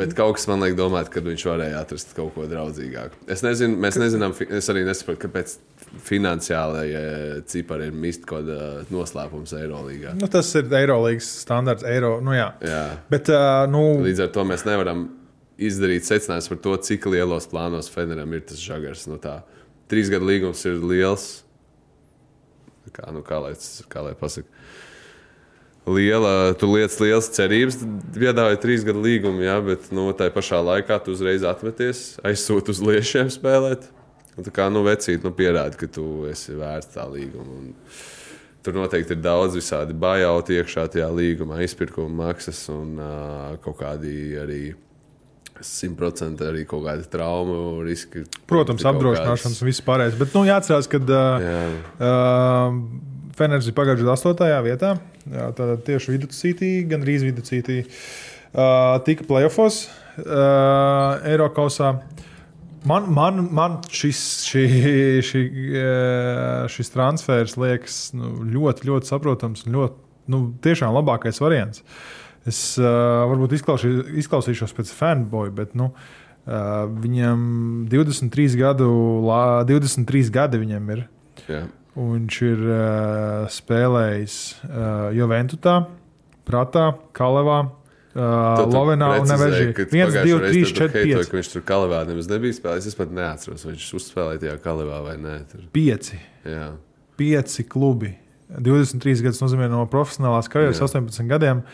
[0.00, 3.22] Bet kaut kas man liek domāt, ka viņš varēja atrast kaut ko draudzīgāku.
[3.30, 5.54] Es nezinu, mēs nezinām, es arī nesaprotu, kāpēc
[6.06, 7.02] finansiālajie
[7.50, 10.14] cipari ir mist kaut kāda noslēpums Eirolandā.
[10.18, 11.86] Nu, tas ir Eirolandas standarts.
[11.88, 12.50] Eiro, nu, jā.
[12.66, 12.84] Jā.
[13.10, 13.84] Bet, uh, nu...
[14.04, 15.06] Līdz ar to mēs nevaram
[15.60, 19.06] izdarīt secinājumus par to, cik lielos plānos Feneram ir tas žagars.
[19.10, 19.40] Nu, tā.
[19.90, 21.28] Trīs gadu līgums ir liels.
[22.94, 23.54] Kā, nu, kā lai,
[23.90, 24.59] kā lai pasakā?
[25.88, 27.80] Liela, tu lietas lielas cerības,
[28.16, 32.82] piedāvāja trīs gadu līgumu, jā, bet nu, tajā pašā laikā tu uzreiz atmeties, aizsūti uz
[32.84, 33.88] liešiem spēlēt.
[34.36, 37.56] Un, tā kā nu, vecīt, nu, pierāda, ka tu esi vērts tā līguma.
[37.60, 37.72] Un,
[38.64, 44.14] tur noteikti ir daudz visādi bajauti iekšā tajā līgumā, izpirkuma maksas un uh, kaut kādi
[44.40, 44.62] arī
[45.60, 48.22] Simtprocentīgi arī kaut kāda trauma riski.
[48.48, 50.16] Protams, apdrošināšanas un viss pārējais.
[50.16, 51.58] Bet nu, jāatcerās, ka uh, Jā.
[52.00, 52.78] uh,
[53.36, 54.62] Fenerģis ir pagājušajā gadā 8.
[54.64, 54.94] vietā.
[55.28, 61.98] Jā, Tātad tieši viduscītī, gandrīz viduscītī, uh, tika playoffs uh, Eiropausā.
[62.88, 64.62] Man, man, man šis, šī,
[65.28, 65.42] šī,
[66.72, 70.00] šis transfers liekas nu, ļoti, ļoti saprotams un ļoti,
[70.32, 71.84] nu, tiešām labākais variants.
[72.48, 72.88] Es uh,
[73.28, 77.42] varbūt izklausī, izklausīšos pēc fanboy, bet nu, uh, viņam
[77.92, 78.88] 23 gadu,
[79.28, 81.04] la, 23 gadi viņam ir.
[81.50, 81.66] Jā.
[81.98, 84.36] Viņš ir uh, spēlējis
[84.68, 85.74] uh, Juventutā,
[86.46, 86.84] Pratā,
[87.16, 87.58] Kalevā,
[88.14, 89.72] uh, Lovenā un Nevežī.
[89.74, 91.30] 1, 2, 3, 4, 5.
[91.30, 92.92] Ka viņš tur kalevā nemaz nebija spēlējis.
[92.92, 95.36] Es pat neatceros, vai viņš uzspēlēja tajā kalevā vai nē.
[95.50, 95.64] Tur.
[95.74, 96.12] 5,
[96.46, 96.68] Jā.
[97.18, 98.14] 5 klubi.
[98.50, 100.86] 23 gadus nozīmē no profesionālās karjeras, Jā.
[100.90, 101.64] 18 gadiem.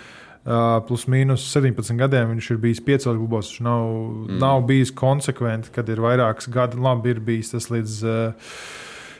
[0.46, 3.52] Uh, plus mīnus 17 gadiem viņš ir bijis piecos klubos.
[3.52, 4.40] Viņš nav, mm.
[4.40, 6.80] nav bijis konsekventi, kad ir vairākas gadi.
[6.80, 8.00] Labi, ir bijis tas līdz.
[8.06, 8.52] Uh,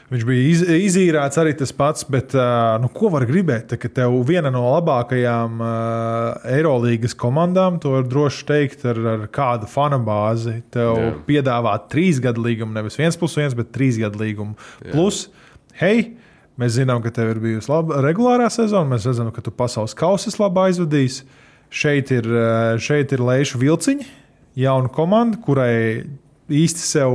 [0.07, 2.31] Viņš bija iz, izīrēts arī tas pats, bet
[2.79, 3.65] nu, ko var gribēt?
[3.67, 9.25] Tā, ka tev viena no labākajām uh, Eirolandes komandām, to var droši teikt, ar, ar
[9.33, 10.61] kādu fanu bāzi.
[10.71, 11.09] Tev Jā.
[11.27, 14.55] piedāvā trīs gadu līgumu, nevis viens plus viens, bet trīs gadu līgumu.
[14.93, 15.25] Plus,
[15.81, 16.13] hei,
[16.55, 20.39] mēs zinām, ka tev ir bijusi laba regulārā sezona, mēs redzam, ka tu pasaules kausis
[20.39, 21.25] labi aizvadījis.
[21.67, 22.31] Šeit ir,
[22.79, 24.07] šeit ir Leiša Vilciņa,
[24.55, 26.07] jauna komanda, kurai
[26.47, 27.11] īsti sev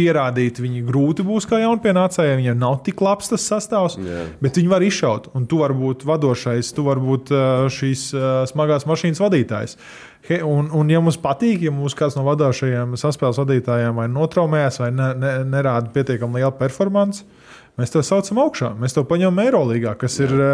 [0.00, 2.40] pierādīt, viņi grūti būs kā jaunpienācējiem.
[2.40, 4.24] Viņiem nav tik labs tas sastāvs, Jā.
[4.40, 5.28] bet viņi var izšaut.
[5.36, 9.76] Un tu vari būt vadošais, tu vari būt uh, šīs uh, smagās mašīnas vadītājs.
[10.28, 14.80] He, un, un, ja mums patīk, ja mums kāds no vadošajiem saspēles vadītājiem vai notraumējas,
[14.82, 17.24] vai ne, ne, nerāda pietiekami lielu performanci,
[17.80, 18.74] mēs to saucam augšā.
[18.80, 20.28] Mēs to paņemam Eirolandā, kas Jā.
[20.28, 20.48] ir.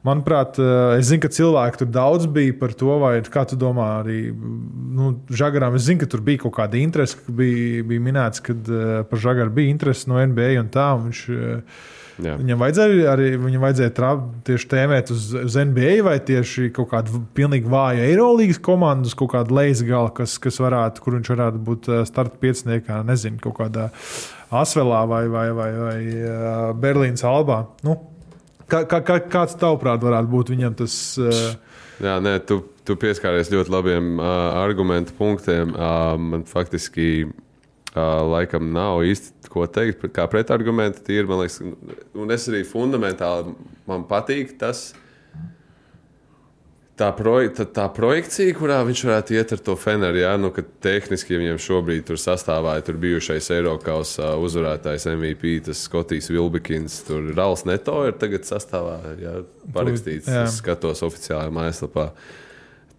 [0.00, 4.00] Manuprāt, eh, es zinu, ka cilvēki tur daudz bija par to, vai kā tu domā,
[4.00, 5.76] arī nu, Žagaram.
[5.76, 9.20] Es zinu, ka tur bija kaut kāda interese, ka bija, bija minēts, ka uh, par
[9.20, 10.86] Žagaru bija interese no NBA un tā.
[10.96, 11.88] Un viņš, uh,
[12.20, 12.34] Jā.
[12.36, 14.10] Viņam vajadzēja arī viņam vajadzēja trā,
[14.44, 19.30] tieši tēmēt uz, uz NBA vai tieši kaut kādu pilnīgi vāju Eirolandes komandu, uz kaut
[19.32, 23.88] kādu leisgalu, kas, kas varētu, kur viņš varētu būt starta pieciniekā, nezinu, kaut kādā
[24.52, 25.98] Asvelā vai, vai, vai, vai
[26.82, 27.62] Berlīnas Albā.
[27.88, 27.96] Nu,
[28.70, 30.94] Kā, kā, kā, kāds tavuprāt varētu būt viņam tas?
[31.18, 31.54] Uh,
[32.00, 34.26] Jā, nē, tu, tu pieskāries ļoti labiem uh,
[34.62, 35.74] argumentu punktiem.
[35.74, 41.02] Uh, man faktiski uh, laikam nav īsti ko teikt, kā pretargumenti.
[41.04, 41.60] Tīri, man liekas,
[42.16, 43.52] un es arī fundamentāli
[43.90, 44.90] man patīk tas.
[47.00, 50.50] Tā, proj tā, tā projekcija, kurā viņš varētu iet ar to Feneru, ja nu,
[50.84, 57.64] tehniski viņam šobrīd tur sastāvā ir bijušais Eiropas uzvarētājs MVP, tas Skotijas Vilbekins, tur Rāls
[57.68, 59.38] Neto ir tagad sastāvā, ja,
[59.72, 60.28] parakstīts.
[60.28, 60.44] Jā.
[60.44, 62.10] Es skatos oficiālajā mājaslapā.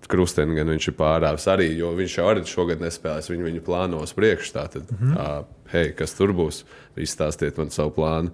[0.10, 3.30] Krusteni gan viņš ir pārāvis arī, jo viņš jau arī šogad nespēlēs.
[3.30, 4.66] Viņu, viņu plānos priekšā.
[4.74, 5.14] Tad, mm -hmm.
[5.14, 6.64] uh, hei, kas tur būs?
[6.98, 8.34] Izstāstiet man savu plānu.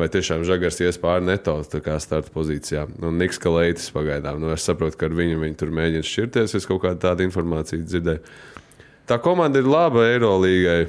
[0.00, 2.86] Vai tiešām Žagars ies pāri neto starta pozīcijā?
[3.02, 4.40] Nu, Niks Kalētis pagaidām.
[4.40, 6.56] Nu, es saprotu, ka ar viņu viņi tur mēģina šķirties.
[6.56, 8.22] Es kaut kādu tādu informāciju dzirdēju.
[9.10, 10.86] Tā komanda ir laba Eirolangai.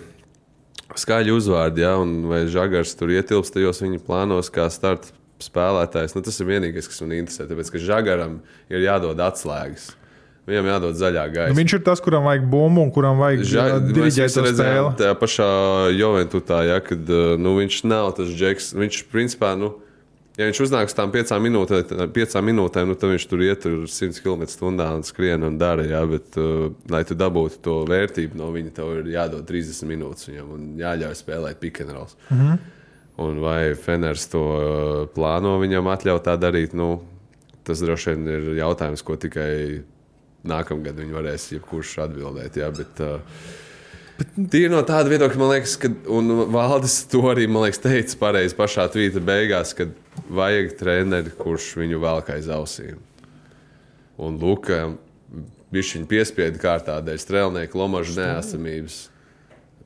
[0.94, 5.10] Skaļi uzvārdi, ja, un vai Žagars tur ietilpst tajos viņa plānos kā starta
[5.42, 6.14] spēlētājs.
[6.16, 7.48] Nu, tas ir vienīgais, kas man interesē.
[7.50, 8.38] Tāpēc, ka Žagaram
[8.70, 9.90] ir jādod atslēgas.
[10.44, 11.54] Viņam jādod zaļā gaisa.
[11.54, 14.90] nu, viņš ir tas, kuram vajag bumbu un kuram vajag Ža- uh, diriģēt to spēli.
[15.00, 15.48] Tajā pašā
[15.96, 18.74] Joventutā, ja, kad uh, nu, viņš nav tas džeks.
[18.76, 19.70] Viņš principā, nu,
[20.36, 23.86] ja viņš uznāk uz tām piecām minūtēm, piecām minūtēm nu, tad viņš tur iet tur
[23.88, 25.88] 100 km/h un skrien un dara.
[25.88, 30.28] Ja, bet, uh, lai tu dabūtu to vērtību no viņa, tev ir jādod 30 minūtes
[30.28, 32.20] viņam un jāļauj spēlēt pikantrols.
[32.28, 32.44] Mm.
[32.44, 32.60] -hmm.
[33.24, 36.74] Un vai Feners to uh, plāno viņam atļaut tā darīt?
[36.76, 36.98] Nu,
[37.64, 39.84] tas droši vien ir jautājums, ko tikai
[40.48, 42.60] nākamgad viņi varēs jebkurš atbildēt.
[42.60, 43.22] Jā, bet, uh,
[44.34, 45.90] Tīri no tāda viedokļa, man liekas, ka
[46.54, 49.88] Valdis to arī liekas, teica pareizi pašā tvīta beigās, ka
[50.30, 53.02] vajag treneri, kurš viņu velk aiz ausīm.
[54.22, 54.94] Un Luka
[55.74, 59.00] viņš viņu piespiedu kārtā dēļ strēlnieka lomažu neesamības.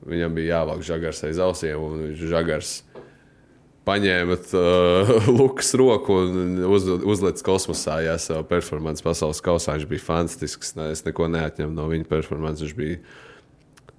[0.08, 2.74] Viņam bija jāvelk žagars aiz ausīm, un viņš žagars
[3.88, 7.98] paņēma uh, Lukas roku un uz, uzlicis kosmosā.
[8.04, 9.78] Jā, savu performanci pasaules kausā.
[9.78, 10.74] Viņš bija fantastisks.
[10.78, 12.68] Ne, es neko neatņemu no viņa performances.
[12.68, 13.00] Viņš bija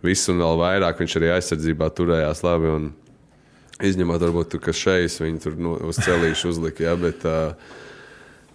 [0.06, 1.02] visu un vēl vairāk.
[1.02, 2.73] Viņš arī aizsardzībā turējās labi.
[2.78, 2.89] Un,
[3.89, 6.89] izņemot, varbūt, ka šeit viņi tur nu, uz celīšu uzlika.
[6.89, 7.78] Jā, bet, uh,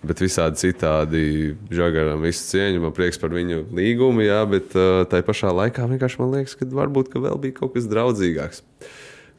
[0.04, 1.20] Bet visādi citādi
[1.72, 2.82] žagaram visu cieņu.
[2.82, 6.68] Man prieks par viņu līgumu, jā, bet uh, tai pašā laikā vienkārši man liekas, ka
[6.68, 8.60] varbūt ka vēl bija kaut kas draudzīgāks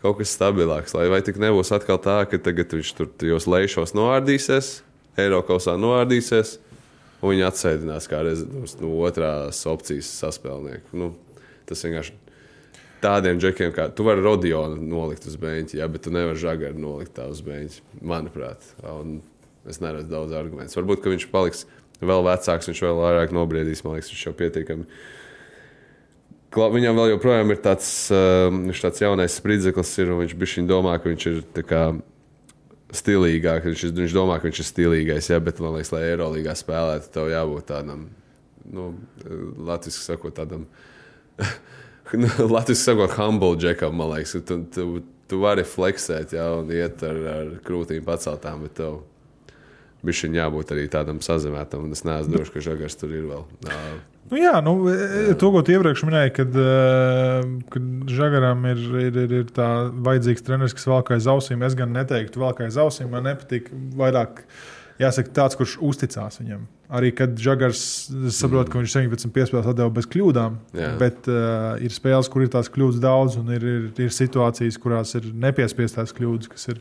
[0.06, 0.94] kaut kas stabilāks.
[0.98, 4.76] Lai vai tik nebūs atkal tā, ka tagad viņš tur tajos lejšos noārdīsies,
[5.20, 6.58] Eiropā noārdīsies,
[7.22, 10.92] un viņi atsēdinās kā rezidents no otrās opcijas saspēlnieku.
[11.00, 11.14] Nu,
[11.70, 12.18] tas vienkārši
[13.04, 17.20] tādiem džekiem, kā tu vari Rodionu nolikt uz beigta, ja, bet tu nevari žagaru nolikt
[17.26, 18.68] uz beigta, manuprāt.
[18.84, 19.20] Un
[19.70, 20.78] es neredzu daudz argumentu.
[20.80, 21.66] Varbūt, ka viņš paliks
[22.04, 24.88] vēl vecāks, viņš vēl vairāk nobriedīs, man liekas, viņš jau pietiekami.
[26.56, 31.12] Viņam vēl joprojām ir tāds, viņš tāds jaunais spridzeklis, ir, un viņš bišķiņ domā, ka
[31.12, 31.82] viņš ir kā
[32.96, 33.66] stilīgāk.
[33.68, 37.32] Viņš, viņš domā, ka viņš ir stilīgais, jā, bet man liekas, lai Eirolandā spēlētu, tev
[37.32, 38.06] jābūt tādam,
[38.72, 38.92] nu,
[39.68, 40.68] latviešu sakot, tādam,
[42.22, 44.88] nu, latviešu sakot, humble džekam, man liekas, ka tu, tu,
[45.32, 49.02] tu vari fleksēt, jā, un iet ar, ar krūtīm paceltām, bet tev
[50.06, 53.48] bija jābūt arī tādam sazemētam, un es neesmu drošs, ka žagars tur ir vēl.
[53.66, 58.80] Uh, Nu, jā, nu, e, to, ko tu iepriekš minēji, kad, eh, kad Žagaram ir,
[59.04, 59.68] ir, ir, ir tā
[60.08, 61.62] vajadzīgs treneris, kas velk aiz ausīm.
[61.66, 63.12] Es gan neteiktu, velk aiz ausīm.
[63.14, 64.42] Man nepatīk vairāk.
[64.96, 66.62] Jāsaka, tāds, kurš uzticās viņam.
[66.96, 67.82] Arī kad Žagars
[68.32, 70.94] saprot, ka viņš 17 piespēlēs atdeva bez kļūdām, Jā.
[71.02, 75.12] bet uh, ir spēles, kur ir tās kļūdas daudz, un ir, ir, ir situācijas, kurās
[75.20, 76.80] ir nepiespiestās kļūdas, kas ir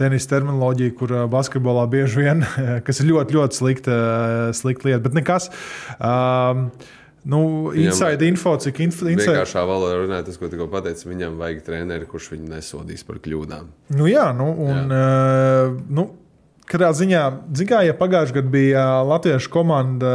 [0.00, 2.46] tenisa terminoloģija, kur uh, basketbolā bieži vien,
[2.86, 5.02] kas ir ļoti, ļoti slikta, uh, slikta lieta.
[5.06, 5.50] Bet nekas.
[5.96, 6.70] Um,
[7.28, 7.42] nu,
[7.76, 12.32] inside info, cik inside, Vienkāršā valodā runājot, tas, ko tikko pateicu, viņam vajag treneri, kurš
[12.34, 13.68] viņu nesodīs par kļūdām.
[13.98, 16.08] Nu, jā, nu, un, uh, nu,
[16.70, 17.24] katrā ziņā,
[17.58, 20.14] zin kā, ja pagājušajā gadā bija latviešu komanda,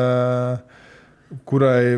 [1.50, 1.98] kurai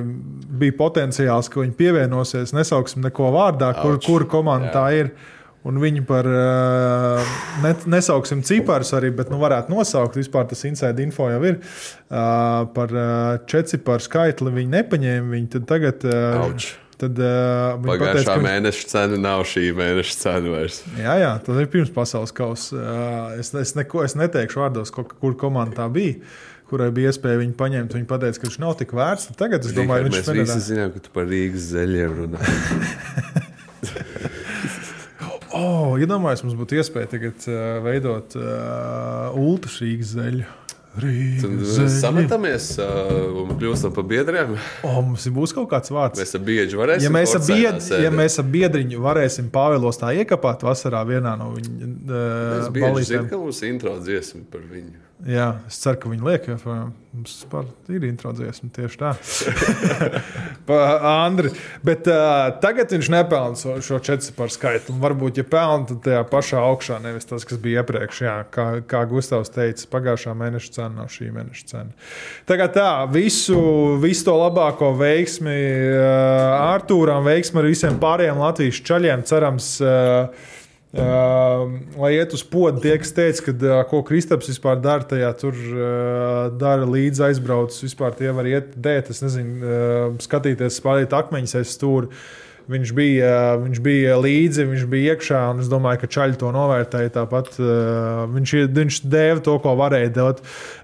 [0.59, 4.07] bija potenciāls, ka viņi pievienosies, nesauksim neko vārdā, kur, Auč.
[4.07, 4.75] kur komanda Jā.
[4.77, 5.11] tā ir.
[5.67, 6.27] Un viņi par,
[7.65, 10.15] ne, nesauksim ciparus arī, bet nu, varētu nosaukt.
[10.19, 11.57] Vispār tas inside info jau ir.
[12.07, 12.93] Par
[13.51, 15.31] četrciparu skaitli viņi nepaņēma.
[15.35, 16.05] Viņi tad tagad.
[16.39, 16.69] Auč.
[16.97, 20.79] Tad, uh, Pagājušā pateica, ka viņš- mēneša cena nav šī mēneša cena vairs.
[20.97, 22.73] Jā, jā, tas ir pirms pasaules kausa.
[22.73, 26.15] Uh, Es, es, neko, es neteikšu vārdos, ko, kur komanda tā bija,
[26.71, 27.93] kurai bija iespēja viņu paņemt.
[27.93, 29.29] Viņa teica, ka viņš nav tik vērts.
[29.37, 32.41] Tagad es domāju, Rīgard, viņš mēs ir visi zinām, ka tu par Rīgas zeļiem runā.
[35.57, 40.47] Oh, iedomājieties, mums būtu iespēja tagad uh, veidot uh, ultrašīgu zeļu.
[40.97, 43.11] Tad Rīgas mēs sametamies uh,
[43.43, 44.55] un kļūstam par biedriem.
[44.81, 46.17] Oh, mums būs kaut kāds vārds.
[46.17, 47.05] Mēs ar bieži varēsim.
[47.05, 51.51] Ja mēs, ar bied, ja mēs ar biedriņu varēsim Pāvilos tā iekāpt vasarā vienā no
[51.53, 55.06] viņa uh, bieži balītēm, zinām, ka mums ir intro dziesma par viņu.
[55.25, 56.75] Jā, es ceru, ka viņi liek, jo
[57.17, 57.31] mums
[57.89, 59.13] ir introducēta tieši tā.
[61.09, 61.49] Andri.
[61.81, 64.93] Bet uh, tagad viņš nepelna šo, šo četru par skaitu.
[64.93, 68.19] Un varbūt, ja pelna, tad tajā pašā augšā, nevis tas, kas bija iepriekš.
[68.27, 72.11] Jā, kā, kā Gustavs teica, pagājušā mēneša cena nav šī mēneša cena.
[72.49, 73.57] Tagad tā, visu,
[74.03, 75.57] visu to labāko veiksmi
[75.95, 79.25] uh, Artūram, veiksmi ar visiem pārējiem Latvijas čaļiem.
[79.25, 80.53] Cerams, uh,
[80.87, 81.67] Uh,
[81.99, 85.57] lai iet uz podu, tie, kas teica, ka uh, ko Kristaps vispār dara, tajā tur
[85.57, 87.83] uh, dara līdzi aizbraucis.
[87.89, 92.07] Vispār tie var iet dēt, es nezinu, uh, skatīties, spēlēt akmeņus aiz stūra.
[92.67, 96.49] Viņš bija, uh, viņš bija līdzi, viņš bija iekšā, un es domāju, ka Čaļi to
[96.51, 97.53] novērtēja tāpat.
[97.61, 100.41] Uh, viņš, viņš dēva to, ko varēja dot.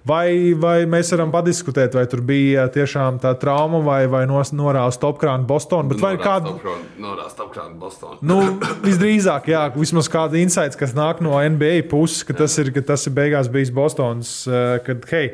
[0.08, 5.02] Vai, vai mēs varam padiskutēt, vai tur bija tiešām tā trauma, vai, vai nos- norāza
[5.04, 5.91] topkrāna Bostonā.
[5.91, 6.56] Bet vai kāda.
[7.04, 8.17] Norāst apkrāt Bostonā.
[8.24, 8.39] Nu,
[8.88, 13.04] visdrīzāk, jā, vismaz kāda insights, kas nāk no NBA puses, ka tas ir, ka tas
[13.08, 15.34] ir beigās bijis Bostonas, eh, kad, hei,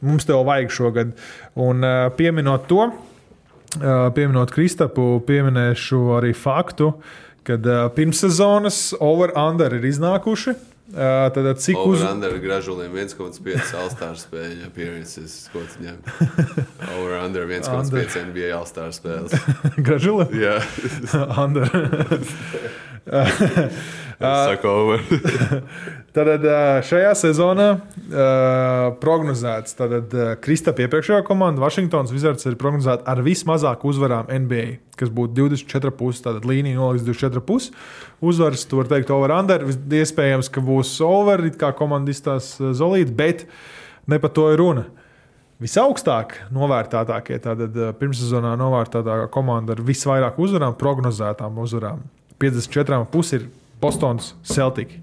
[0.00, 1.12] mums te vajag šogad.
[1.60, 2.88] Un eh, pieminot to,
[3.78, 6.92] pieminot Kristapu, pieminēšu arī faktu,
[7.46, 10.58] kad eh, pirmssezonas over-under ir iznākuši.
[10.92, 12.02] Tad cik uz...
[12.02, 16.02] Over-under gražuliem 1,5 All-Star spēļu appearances, ko tu ņem.
[16.98, 19.32] Over-under 1,5 NBA All-Star spēles.
[19.86, 20.26] Gražula?
[20.36, 20.58] Jā,
[21.42, 21.64] Under.
[24.20, 25.00] saka over.
[26.12, 26.42] Tātad
[26.84, 30.12] šajā sezonā uh, prognozēts, tad
[30.44, 34.66] Kristapā iepriekšējā komanda, Vašingtons Wizards, ir prognozēta ar vismazāk uzvarām NBA,
[35.00, 36.20] kas būtu 24,5.
[36.26, 37.70] Tātad līnija noliks 24,5.
[38.28, 39.64] Uzvaras, to var teikt, over-under.
[39.72, 43.46] Iespējams, ka būs over, it kā komanda izstās zolīti, bet
[44.04, 44.84] ne par to ir runa.
[45.62, 52.04] Visaugstāk novērtētākie, tātad pirmssezonā novērtētākā komanda ar visvairāk uzvarām, prognozētām uzvarām.
[52.42, 53.48] 54,5 ir
[53.82, 54.98] Bostonas Celtic.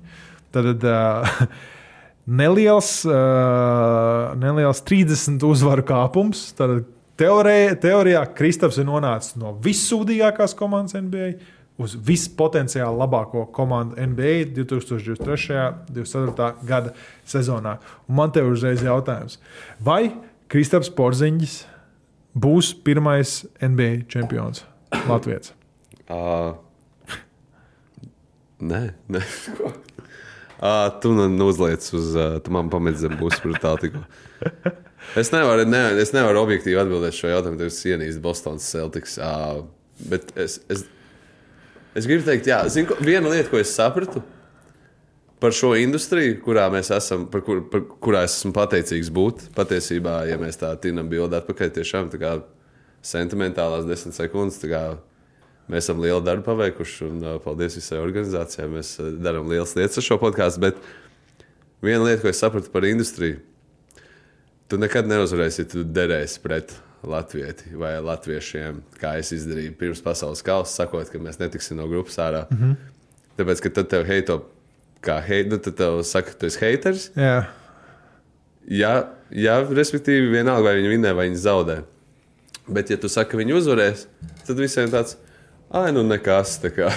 [0.55, 1.43] Tad uh,
[2.41, 6.49] neliels, uh, neliels 30 uzvaru kāpums.
[6.57, 6.83] Tad
[7.19, 11.33] teorijā, teorijā Kristaps ir nonācis no vissūdīgākās komandas NBA
[11.79, 15.59] uz vispotenciāli labāko komandu NBA 2023.
[15.69, 16.67] un 2024.
[16.67, 16.93] gada
[17.27, 17.77] sezonā.
[18.07, 19.39] Un man te ir uzreiz jautājums,
[19.79, 20.12] vai
[20.51, 21.59] Kristaps Porziņģis
[22.39, 24.65] būs pirmais NBA čempions
[25.07, 25.53] Latvijas?
[26.09, 26.57] Uh,
[28.59, 29.23] nē, nē.
[30.60, 32.67] Uh, tu man uzliec uz, uh, tu man
[33.00, 34.02] zem būs brutāli tikko.
[35.17, 39.15] Es nevaru, ne, es nevaru objektīvi atbildēt šo jautājumu, jo es ienīstu Bostonas Celtics.
[39.17, 39.63] Uh,
[40.12, 40.84] bet es, es,
[41.95, 44.22] es gribu teikt, jā, zinu, ko- viena lieta, ko es sapratu
[45.39, 49.45] par šo industriju, kurā mēs esam, par, kur, par kurā es esmu pateicīgs būt.
[49.56, 52.34] Patiesībā, ja mēs tā tinam bildi atpakaļ, tiešām tā kā
[53.00, 54.60] sentimentālās desmit sekundes.
[54.60, 54.84] tā kā
[55.69, 58.67] Mēs esam lielu darbu paveikuši, un paldies visai organizācijai.
[58.73, 60.63] Mēs darām lielas lietas ar šo podkāstu.
[60.63, 60.79] Bet
[61.86, 63.38] viena lieta, ko es sapratu par industriju,
[64.69, 66.73] tu nekad neuzvarēsi, ja tu derēsi pret
[67.05, 72.17] latvieti vai latviešiem, kā es izdarīju pirms pasaules kausa, sakot, ka mēs netiksim no grupas
[72.19, 72.47] ārā.
[72.49, 72.75] Mm -hmm.
[73.38, 74.41] Tāpēc, ka tad tev heito,
[75.01, 77.12] kā heit, nu, tad tev saka, ka tu esi haters.
[77.15, 77.47] Jā,
[78.69, 78.93] Jā,
[79.34, 81.79] jā, respektīvi, vienalga, vai viņi vinnē vai viņi zaudē.
[82.69, 84.05] Bet, ja tu saki, ka viņi uzvarēs,
[84.45, 85.15] tad visiem tāds.
[85.69, 86.55] Ai, nu nekas.
[86.63, 86.89] tā kā."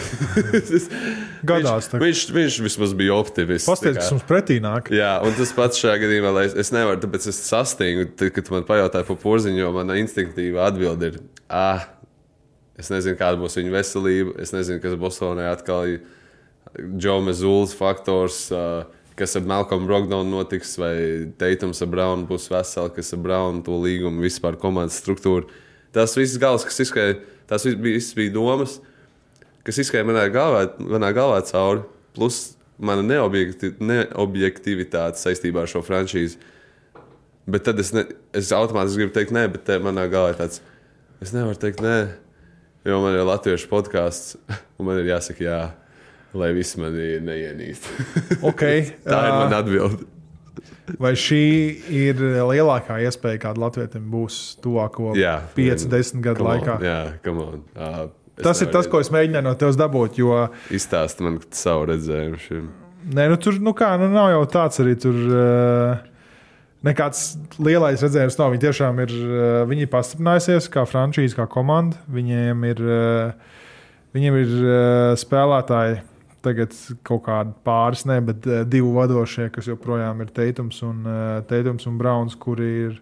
[1.50, 3.66] Gadās, viņš, viņš, viņš vismaz bija optimists.
[3.68, 4.88] tā pastāstiet, kas mums pretī nāk.
[4.94, 8.48] Jā, un tas pats šajā gadījumā, lai es, es nevaru, tāpēc es sastingu, tad, kad
[8.54, 11.20] man pajautāji par porziņu, jo mana instinktīva atbilde ir,
[11.52, 11.84] ah,
[12.80, 16.00] es nezinu, kāda būs viņa veselība, es nezinu, kas Bostonē atkal ir
[16.96, 18.86] Džona Zulas faktors, uh,
[19.18, 20.94] kas ar Malcolmu Brogdonu notiks, vai
[21.38, 25.50] Teitums ar Braunu būs veseli, kas ar Braunu to līgumu, vispār komandas struktūru.
[25.92, 27.18] Tas viss gals, kas izskrēja,
[27.50, 28.78] tas viss bija, viss bija domas,
[29.66, 31.84] kas izskrēja manā galvā, manā galvā cauri,
[32.16, 36.40] plus mana neobjekti, neobjektivitāte saistībā ar šo franšīzi.
[37.50, 40.62] Bet tad es, ne, es automātiski gribu teikt, nē, bet te manā galvā ir tāds,
[41.22, 41.96] es nevaru teikt, nē,
[42.86, 44.36] jo man ir latviešu podkāsts,
[44.78, 45.60] un man ir jāsaka, jā,
[46.38, 47.88] lai visi mani neienīst.
[48.40, 48.88] Okay.
[49.06, 50.06] Tā ir ā, mana atbilde.
[50.98, 51.42] Vai šī
[51.94, 56.78] ir lielākā iespēja, kāda Latvijam būs tuvāko Jā, 5, 10 gadu laikā?
[56.82, 56.98] Jā,
[57.30, 57.62] on.
[57.76, 58.02] Uh,
[58.42, 60.16] Tas ir tas, ko es mēģināju no tevis dabūt.
[60.18, 62.70] Jo, Izstāsti man savu redzējumu šim.
[63.12, 64.96] nē, nu, tur nu kā, nu, nav jau tāds arī.
[64.98, 66.08] Tur, uh,
[66.86, 68.54] nekāds lielais redzējums nav.
[68.54, 72.00] Viņi tiešām ir, uh, viņi ir pastiprinājusies kā frančīze, kā komanda.
[72.10, 73.60] Viņiem ir, uh,
[74.16, 74.56] viņiem ir
[75.20, 76.00] spēlētāji.
[76.42, 76.74] Tagad
[77.06, 81.86] kaut kādi pāris, ne, bet uh, divi vadošie, kas joprojām ir Teitums un, uh, Teitums
[81.86, 83.00] un Browns, kuri ir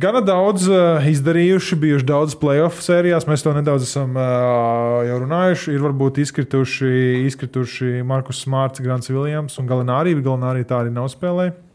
[0.00, 3.24] gana daudz uh, izdarījuši, bijuši daudz playoff sērijās.
[3.28, 5.76] Mēs to nedaudz esam uh, jau runājuši.
[5.76, 6.90] Ir varbūt izkrituši,
[7.30, 10.16] izkrituši Markus Smarts, Grants Viljams un Galinārī.
[10.20, 11.65] Galinārī tā arī nav spēlējusi.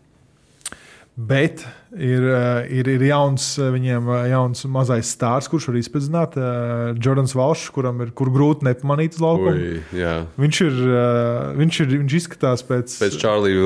[1.28, 6.38] Bet ir, uh, ir, ir jauns, uh, viņiem uh, jauns mazais stāsts, kurš var izpildīt.
[6.40, 9.54] Uh, Jordans Valšs, kuram ir kur grūti nepamanīt uz laukuma.
[9.54, 10.14] Ui, jā.
[10.42, 12.96] Viņš ir, uh, viņš ir, viņš izskatās pēc.
[13.04, 13.60] Pēc Čārlīda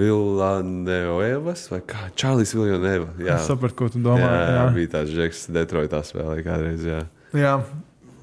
[0.00, 2.08] Viljanovas vai kā?
[2.18, 3.12] Čārlis Viljanova.
[3.20, 4.24] Jā, Es sapratu, ko tu domā.
[4.24, 6.88] jā, jā, bija tāds žeks, Detroitā spēlēja kādreiz.
[6.88, 7.04] Jā.
[7.36, 7.56] jā.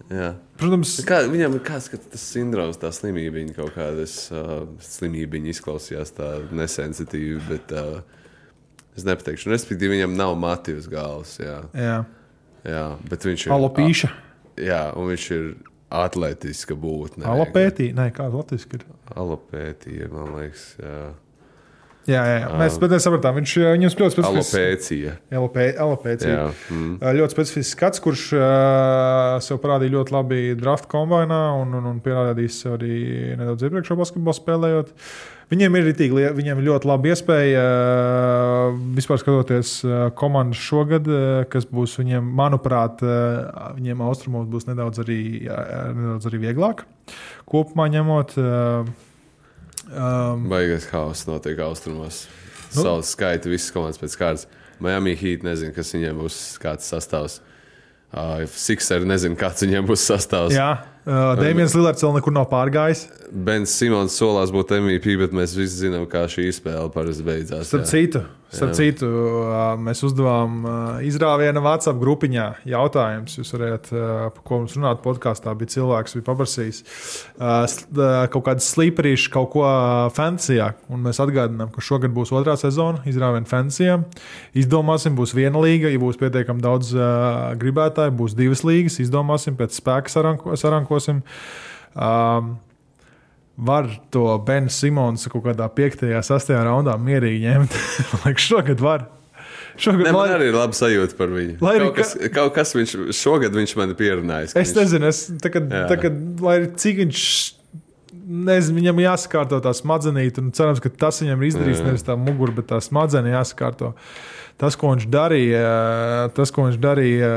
[0.09, 0.33] Jā.
[0.59, 5.53] Protams, Kā, viņam ir kāds tas sindroms, tā slimība, viņa kaut kādas uh, slimība viņa
[5.53, 8.01] izklausījās tā nesensitīvi, bet uh,
[8.97, 9.53] es nepateikšu.
[9.53, 11.37] Respektīvi, viņam nav mati uz galvas.
[11.39, 11.97] Jā, jā.
[12.67, 13.55] jā bet viņš ir.
[13.55, 14.11] alopīša.
[14.59, 15.49] Jā, un viņš ir
[15.89, 17.23] atletiska būtne.
[17.29, 18.85] Alopētī, nē, kāda latviska ir.
[19.15, 20.65] Alopētija, man liekas.
[20.83, 20.99] Jā.
[22.07, 22.51] Jā, jā, jā.
[22.57, 24.53] Mēs, mēs sapratām, viņš uh, viņam ļoti specifisks.
[24.55, 25.15] Alopēcija.
[25.35, 26.35] Alopē- Alopēcija.
[26.35, 26.45] Jā.
[26.71, 26.93] Mm.
[27.01, 31.99] Uh, Ļoti specifisks skats, kurš uh, sev parādīja ļoti labi draft kombinā un, un, un
[32.05, 32.95] pierādījis sev arī
[33.37, 34.93] nedaudz iepriekšā basketbolu spēlējot.
[35.49, 37.61] Viņiem ir, ritīgi, viņiem ir ļoti laba iespēja
[38.93, 39.71] vispār skatoties
[40.19, 41.09] komandas šogad,
[41.49, 43.01] kas būs viņiem, manuprāt,
[43.79, 46.85] viņiem austrumos būs nedaudz arī, nedaudz arī vieglāk.
[47.49, 48.37] Kopumā ņemot.
[48.37, 49.08] Uh,
[49.91, 52.27] um, Baigais haoss notiek austrumos.
[52.75, 52.83] Nu.
[52.83, 54.47] Saules skaita visas komandas pēc kārtas.
[54.79, 57.39] Miami Heat nezinu, kas viņiem būs kāds sastāvs.
[58.09, 60.55] Uh, Sixer nezinu, kāds viņiem būs sastāvs.
[60.55, 60.69] jā,
[61.05, 63.07] uh, Dēmons Lillards vēl nekur nav pārgājis.
[63.29, 67.69] Bens Simons solās būt MVP, bet mēs visi zinām, kā šī spēle parasti beidzās.
[67.69, 69.09] Starp citu, starp citu
[69.53, 73.37] ā, mēs uzdevām ā, izrāvienu WhatsApp grupiņā jautājumus.
[73.37, 76.81] Jūs varat, ā, par ko mums runāt podkāstā, bija cilvēks, bija paprasījis
[78.33, 79.65] kaut kādas slīperīšas, kaut ko
[80.15, 80.71] fancijā.
[80.89, 83.99] Un mēs atgādinām, ka šogad būs otrā sezona izrāvienu fancijā.
[84.57, 86.95] Izdomāsim, būs viena līga, ja būs pietiekami daudz
[87.61, 88.97] gribētāju, būs divas līgas.
[89.05, 91.21] Izdomāsim, pēc spēka saranko, sarankosim.
[91.95, 92.57] Um,
[93.59, 96.03] var to Benu Simons kaut kādā 5.
[96.07, 96.51] un 6.
[96.63, 97.73] raundā mierīgi ņemt.
[98.13, 99.07] Man liekas, šogad var.
[99.79, 101.57] Šogad Ne, man lai- arī ir laba sajūta par viņu.
[101.63, 104.51] Lai kaut, kas, kaut kas viņš šogad viņš man ir pierunājis.
[104.55, 105.85] ka Es viņš- nezinu, es, tā, kad, Jā.
[105.91, 107.21] tā, kad, lai cik viņš.
[108.29, 111.79] Nezinu, viņam jāsakārto tā smadzenīte, un cerams, ka tas viņam ir izdarījis.
[111.81, 111.85] Jā.
[111.87, 113.93] Nevis tā mugura, bet tā smadzenē jāsakārto.
[114.59, 115.63] Tas, ko viņš darīja,
[116.37, 117.31] tas, ko viņš darīja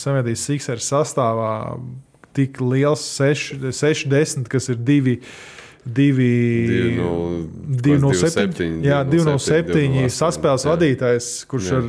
[0.00, 1.50] Savienotīs Sixers sastāvā,
[2.36, 5.18] tik liels, 6, 10, kas ir divi.
[5.20, 6.94] Uh, 2
[7.98, 8.86] no 7.
[8.86, 10.70] Jā, 2 no 7 saspēles jā.
[10.70, 11.80] vadītājs, kurš jā.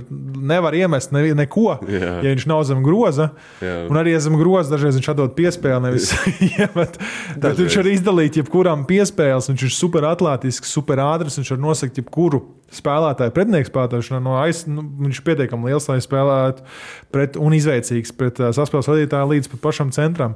[0.49, 2.15] nevar iemest ne, neko, jā.
[2.25, 3.29] ja viņš nav zem groza.
[3.61, 3.85] Jā.
[3.91, 6.09] Un arī zem groza dažreiz viņš atdod piespēli, nevis
[6.49, 6.97] iemet.
[7.37, 12.01] Bet viņš var izdalīt jebkuram piespēles, viņš ir super atlētisks, super ātrs, viņš var nosakt
[12.01, 12.41] jebkuru
[12.73, 14.23] spēlētāju pretinieks spēlētāju.
[14.25, 16.65] No aiz, nu, viņš ir pietiekami liels, lai spēlētu
[17.13, 20.33] pret, un izveicīgs pret saspēles vadītāju līdz pat pašam centram.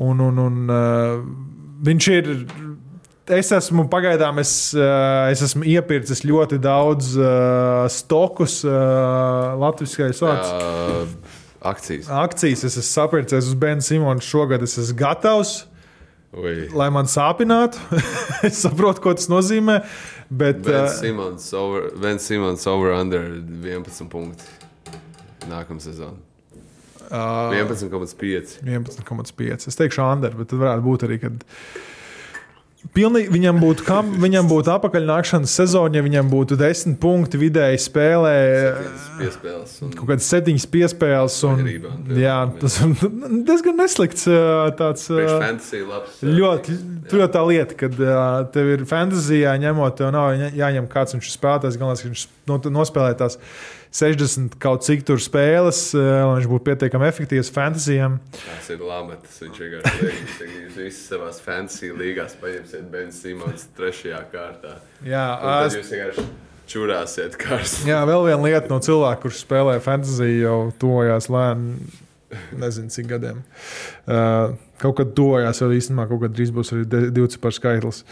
[0.00, 2.30] Un, un, un, uh, viņš ir.
[3.30, 10.48] Es esmu pagaidām, es, uh, es esmu iepircis ļoti daudz uh, stokus, uh, latviešu vārdu
[10.50, 11.04] Jā,
[11.70, 12.08] akcijas.
[12.10, 12.64] akcijas.
[12.66, 14.64] Es esmu sapircies uz Bena Simona šogad.
[14.66, 15.52] Es esmu gatavs,
[16.34, 16.66] Ui.
[16.74, 17.78] lai man sāpinātu.
[18.48, 19.78] es saprotu, ko tas nozīmē.
[20.26, 21.86] Bet, uh, Simons over,
[22.72, 23.30] over under
[23.62, 24.58] 11 punkti
[25.50, 26.18] nākamā sezona.
[27.08, 28.58] Uh, 11,5.
[28.66, 29.68] 11,5.
[29.70, 31.46] Es teikšu, Andri, bet tad varētu būt arī, kad.
[32.96, 38.30] Pilnīgi, viņam būtu, kam, viņam būtu apakaļnākšanas sezona, ja viņam būtu desmit punkti vidēji spēlē.
[39.20, 39.90] Un...
[39.98, 41.36] kaut kādas septiņas piespēles.
[41.44, 42.38] Un, Sagrībā, jā.
[42.62, 42.94] tas ir
[43.50, 44.24] diezgan neslikts.
[44.32, 45.20] uh, Tāds, uh,
[45.90, 46.22] labs.
[46.24, 46.78] Ļoti,
[47.12, 48.24] tur jau tā lieta, ka uh,
[48.56, 51.76] tev ir fantāzijā, ņemot, tev nav jā- jāņem kāds viņš spēlētājs.
[51.84, 53.36] Galvenais, ka viņš no- nospēlē tās
[53.92, 58.18] 60 kaut cik tur spēles, lai viņš būtu pietiekami efektīvs fantāzijām.
[58.38, 59.16] Tas ir labi.
[59.40, 64.76] Viņš vienkārši teiks, ka visi savā fantasy līgās paņemsiet Ben Simons trešajā kārtā.
[65.02, 65.24] Jā,
[65.66, 66.26] es- jūs vienkārši
[66.70, 67.88] čurāsiet karstu.
[67.90, 71.90] jā, vēl viena lieta no cilvēka, kurš spēlē fantāziju, jau tuvojās lēni.
[72.54, 73.40] Nezinu, cik gadiem.
[74.06, 78.02] Uh, kaut kad tuvojās, jau īstenībā kaut kad drīz būs arī divu ciparu skaitlis.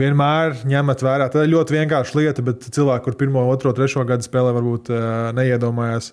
[0.00, 4.26] Vienmēr ņemat vērā, tā ir ļoti vienkārša lieta, bet cilvēki, kur pirmo, otro, trešo gadu
[4.26, 5.04] spēlē, varbūt uh,
[5.36, 6.12] neiedomājās.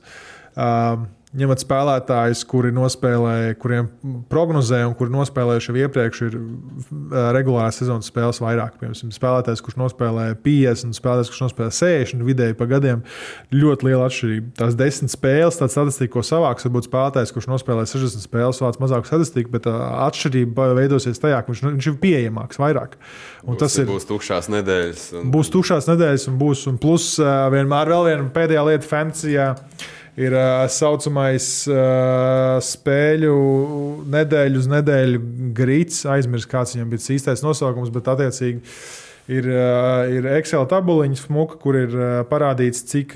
[0.51, 3.88] Uh, ņemat spēlētājus, kuri nospēlē, kuriem
[4.32, 8.75] prognozē un kuri nospēlējuši jau iepriekš, ir uh, regulārās sezonas spēles vairāk.
[8.82, 13.03] Piemēram, spēlētājs, kurš nospēlē 50, spēlētājs, kurš nospēlē 60 vidēji pa gadiem,
[13.55, 14.51] ļoti liela atšķirība.
[14.59, 19.07] Tās desmit spēles, tāda statistika, ko savāks, varbūt spēlētājs, kurš nospēlē 60 spēles, vāc mazāku
[19.07, 19.79] statistiku, bet uh,
[20.09, 22.99] atšķirība veidosies tajā, ka viņš, viņš ir pieejamāks vairāk.
[23.45, 25.07] Un Būs, tas ir būs tukšās nedēļas.
[25.15, 25.32] Un...
[25.32, 29.49] būs tukšās nedēļas, un būs un plus uh, vienmēr vēl viena pēdējā lieta fantasijā.
[30.22, 31.45] Ir tā saucamais
[32.67, 33.36] spēļu
[34.13, 35.22] nedēļu uz nedēļu
[35.57, 36.03] grīts.
[36.13, 38.59] Aizmirst, kāds viņam bija īstais nosaukums, bet attiecīgi
[39.32, 39.47] ir,
[40.13, 41.95] ir Excel tabuliņš, smuka, kur ir
[42.30, 43.15] parādīts, cik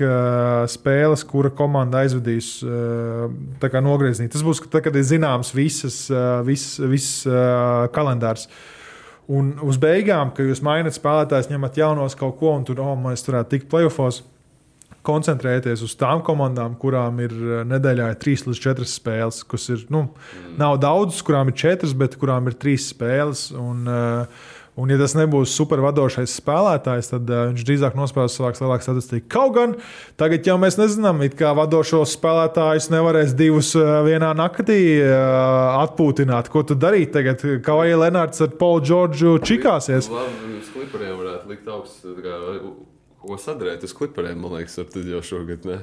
[0.72, 4.30] spēles kura komanda aizvadīs nogriezienī.
[4.32, 6.06] Tas būs tad, kad ir zināms visas,
[6.48, 7.22] viss, viss
[7.94, 8.48] kalendārs.
[9.26, 13.26] Un uz beigām, kad jūs mainat spēlētājus, ņemat jaunos kaut ko, un tur, oh, mēs
[13.26, 14.22] turētu tikt playoffs,
[15.06, 19.86] koncentrēties uz tām komandām, kurām ir eh, nedēļā ir 3 līdz 4 spēles, kas ir,
[19.94, 20.08] nu,
[20.60, 23.48] nav daudz, kurām ir 4, bet kurām ir 3 spēles.
[23.56, 28.84] Un, uh, Un, ja tas nebūs supervadošais spēlētājs, tad uh, viņš drīzāk nospēlēs savāks lielāku
[28.84, 29.24] statistiku.
[29.32, 29.72] Kaut gan
[30.20, 36.50] tagad jau mēs nezinām, kā vadošos spēlētājus nevarēs divus uh, vienā naktī uh, atpūtināt.
[36.52, 37.40] Ko tu darīt tagad?
[37.64, 40.10] Kā vai Lenārds ar Paulu Džordžu čikāsies?
[40.12, 42.12] Labi, uz klipriem varētu likt augstu.
[43.26, 45.66] Kā, Ko sadarīt uz klipriem, man liekas, ar tad jau šogad.
[45.66, 45.80] Ne?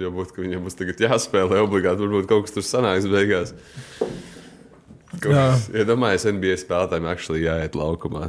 [0.00, 2.06] Jau būtu, ka viņam būs jāspēlē obligāti.
[2.06, 3.52] Varbūt kaut kas tur sanāks beigās.
[5.22, 8.28] Iedomājieties, ja NBA spēlētājiem actually jāiet laukumā.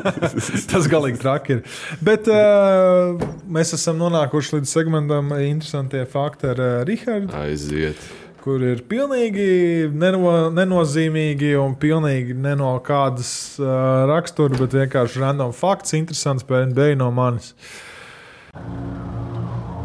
[0.70, 1.62] Tas galīgi traki ir.
[2.04, 3.20] Bet uh,
[3.50, 8.08] mēs esam nonākuši līdz segmentam, interesantie fakti ar uh, Rahardu, Aiziet.
[8.44, 15.54] kur ir pilnīgi neno, nenozīmīgi un pilnīgi ne no kādas uh, rakstura, bet vienkārši random
[15.56, 17.54] fakts, interesants par NBA no manis.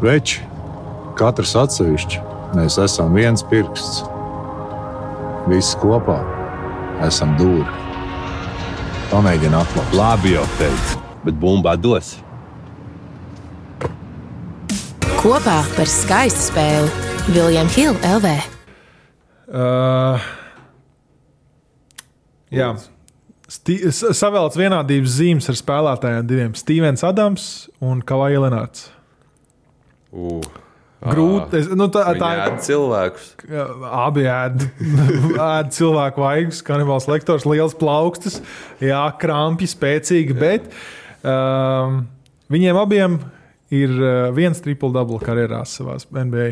[0.02, 0.42] Veči,
[1.16, 2.20] katrs atsevišķi,
[2.56, 4.02] mēs esam viens pirksts.
[5.48, 6.18] Visi kopā
[7.06, 7.64] esam dūri.
[9.12, 9.94] Pamēģini atklāt.
[9.96, 12.16] Labi, jau teicu, bet bumbā dos.
[15.16, 16.90] Kopā par skaistu spēli
[17.34, 18.34] Viljams Hilde LV.
[19.46, 20.26] Uh,
[22.52, 22.72] jā.
[22.76, 22.90] S-
[23.46, 27.44] savēlts vienādības zīmes ar spēlētājiem diviem- Stevens Adams
[27.80, 28.88] un Kavaja Lenārds.
[30.12, 30.40] Uh.
[31.06, 31.54] Grūti.
[31.60, 33.26] es- Nu, tā, tā ir cilvēks.
[33.84, 34.64] Abi ēd,
[35.52, 38.40] ēd cilvēku vaigus, kanibāls lektors, liels plaukstas,
[38.80, 40.66] jā, krampji, spēcīgi, bet
[41.22, 42.08] um,
[42.50, 43.18] viņiem abiem
[43.74, 46.48] ir uh, viens triple-double karjerā savā NBA.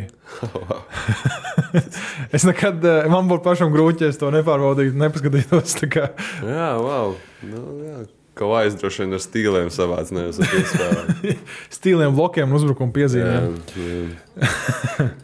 [2.36, 5.78] es nekad, uh, man būtu pašam grūti, ja es to nepārbaudītu, nepaskatītos.
[5.94, 6.10] kā.
[6.42, 7.14] Jā, wow.
[7.46, 8.02] Nu, jā.
[8.34, 11.38] Kā aizdroši vien ar stīliem savāds, nevis ar piespēlēm.
[11.76, 13.56] Stīliem, blokiem uzbrukuma piezīmēm.
[13.78, 15.10] jā.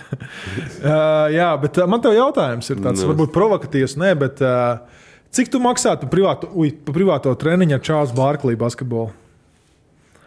[0.80, 3.10] Uh, jā, bet uh, man te jautājums ir tāds, Nu.
[3.10, 4.78] varbūt provokatīvs, ne, bet uh,
[5.30, 6.08] Cik tu maksātu
[6.58, 9.12] ui, par privāto treniņu ar Čārlis Bārklī basketbolu?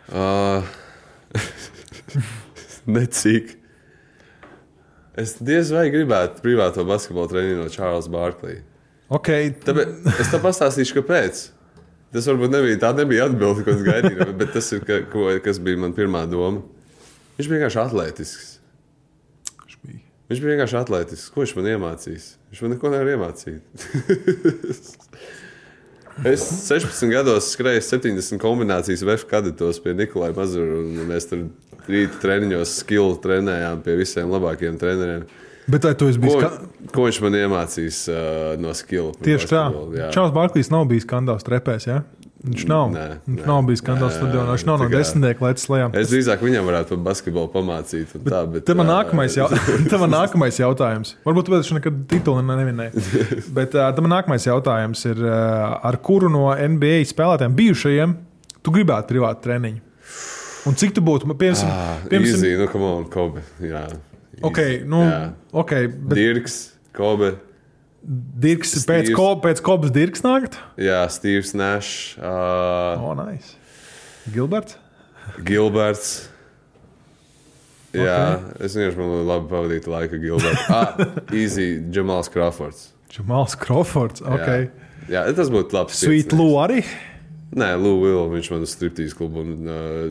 [0.07, 0.64] Uh,
[2.95, 3.57] Necik.
[5.19, 8.61] Es diez vai gribētu privāto basketbola treniņu no Čārlza Bārklī.
[9.13, 9.51] Okay.
[9.65, 11.43] Tāpēc es tam pastāstīšu, kāpēc.
[12.13, 15.61] Tas varbūt nebija tā, nebija atbilde, ko es gaidīju, bet tas ir, ka, ko, kas
[15.61, 16.63] bija mana pirmā doma.
[17.38, 18.49] Viņš bija vienkārši atletisks.
[20.29, 21.29] Viņš bija vienkārši atletisks.
[21.34, 22.27] Ko viņš man iemācījis?
[22.49, 23.61] Viņš man neko nevar iemācīt.
[26.30, 31.47] es 16 gados skrēju 70 kombinācijas VF kadetos pie Nikolai Mazura, un mēs tur
[31.89, 35.26] rīta treniņos skilu trenējām pie visiem labākajiem treneriem.
[35.68, 36.36] Bet vai tu esi bijis?
[36.36, 36.89] Ko, Ka...
[36.91, 38.18] ko viņš man iemācījis uh,
[38.59, 39.14] no skila?
[39.24, 39.64] Tieši tā.
[40.11, 41.88] Čārlis Barklīs nav bijis skandāls trepēs.
[41.88, 42.01] Ja?
[42.43, 42.89] Viņš nav.
[42.91, 44.51] Nē, viņš nē, nav bijis skandāls stadionā.
[44.51, 45.93] Viņš nav no desmitnieka līdz slēgām.
[45.95, 48.11] Es drīzāk viņam varētu par basketbolu pamācīt.
[48.17, 49.47] Bet, tā, bet, te man nākamais, jau,
[49.93, 51.13] te man nākamais jautājums.
[51.23, 53.05] Varbūt tāpēc viņš nekad titulu nevinēja.
[53.59, 58.17] bet te man nākamais jautājums ir, ar kuru no NBA spēlētājiem bijušajiem
[58.59, 59.79] tu gribētu privātu treniņu?
[60.67, 61.27] Un cik tu būtu?
[61.31, 63.43] Piemēram, ah, piemēram, easy, nu, come on, Kobe.
[63.63, 63.87] Jā.
[64.43, 65.23] Okay, nu, jā.
[65.63, 66.19] okay, bet...
[66.19, 66.59] Dirks,
[66.95, 67.33] Kobe.
[68.03, 70.57] Dirks Steve's, pēc, ko, pēc Kobas Dirks nākt?
[70.75, 72.17] Jā, Steve's Nash.
[72.19, 73.55] Uh, oh, nice.
[74.33, 74.75] Gilberts?
[75.47, 76.13] Gilberts.
[77.93, 78.03] Okay.
[78.03, 80.67] Jā, es vienkārši man labi pavadīju laiku Gilberts.
[80.73, 80.97] ah,
[81.41, 82.89] easy, Jamals Crawfords.
[83.13, 84.49] Jamals Crawfords, ok.
[85.07, 85.99] Jā, jā tas būtu labs.
[86.01, 86.81] Sweet Lou arī?
[87.53, 90.07] Nē, Lūija, viņš man uz striptīs klubu un uh,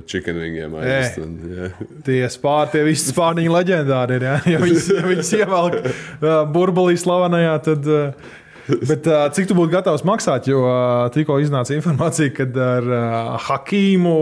[0.82, 1.18] aizvest.
[1.24, 1.80] Un, yeah.
[2.06, 4.28] Tie spār, tie visi spārniņi leģendāri ir.
[4.28, 7.90] Ja, ja viņas, ja viņas ievelk uh, burbulī slavenajā, tad.
[7.90, 10.46] Uh, Bet, uh, cik tu būtu gatavs maksāt?
[10.46, 13.16] Jo uh, tikko iznāca informācija, ka ar uh,
[13.48, 14.12] Hakīmu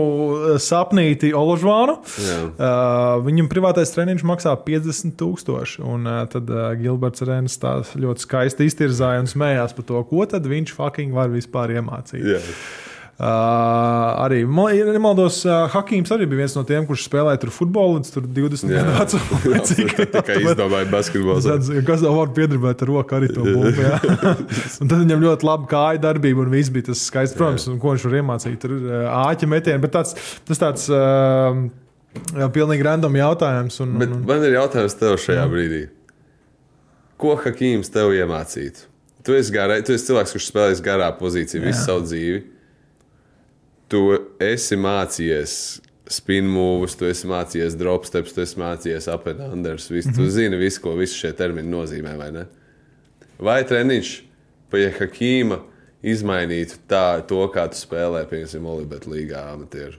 [0.61, 5.85] sapnīti Oložvānu uh, viņam privātais treniņš maksā 50,000.
[5.85, 10.25] Un uh, tad uh, Gilberts Rēns tā ļoti skaisti iztirzāja un smējās par to, ko
[10.33, 12.25] tad viņš fucking var vispār iemācīt.
[12.25, 12.55] Yeah.
[13.21, 14.39] Uh, arī,
[14.89, 18.93] nemaldos, uh, Hakims arī bija viens no tiem, kurš spēlēja tur futbolu līdz 20 gadu
[18.95, 19.41] vecumam.
[19.51, 21.57] Tā tikai izdomāja basketbolu.
[21.85, 23.91] Kas tev var piedribēt ar roku arī to bumbu.
[24.81, 27.37] un tad viņam ļoti labi kāja darbība un viss bija tas skaists.
[27.37, 30.17] Protams, un ko viņš var iemācīt, tur uh, āķa metieni, bet tāds,
[30.49, 30.87] tas tāds.
[30.89, 31.67] Uh,
[32.35, 33.77] Jā, pilnīgi random jautājums.
[33.85, 34.25] Un, Bet un...
[34.27, 35.45] man ir jautājums tev šajā jā.
[35.47, 35.83] brīdī.
[37.21, 38.89] Ko Hakims tev iemācītu?
[39.23, 42.41] Tu esi, garā, tu esi cilvēks, kurš spēlējis garā pozīciju visu savu dzīvi
[43.91, 44.01] tu
[44.41, 45.55] esi mācījies
[46.11, 49.07] spin moves, tu esi mācījies drop steps, tu esi mācījies.
[49.07, 50.15] Visu, mm -hmm.
[50.15, 50.29] Tu mhm.
[50.29, 52.45] zini visu, ko visi šie termini nozīmē, vai ne?
[53.39, 54.21] Vai treniņš
[54.71, 55.59] pie Hakīma
[56.03, 59.97] izmainītu tā, to, kā tu spēlē, piemēram, Olibet līgā amatieru?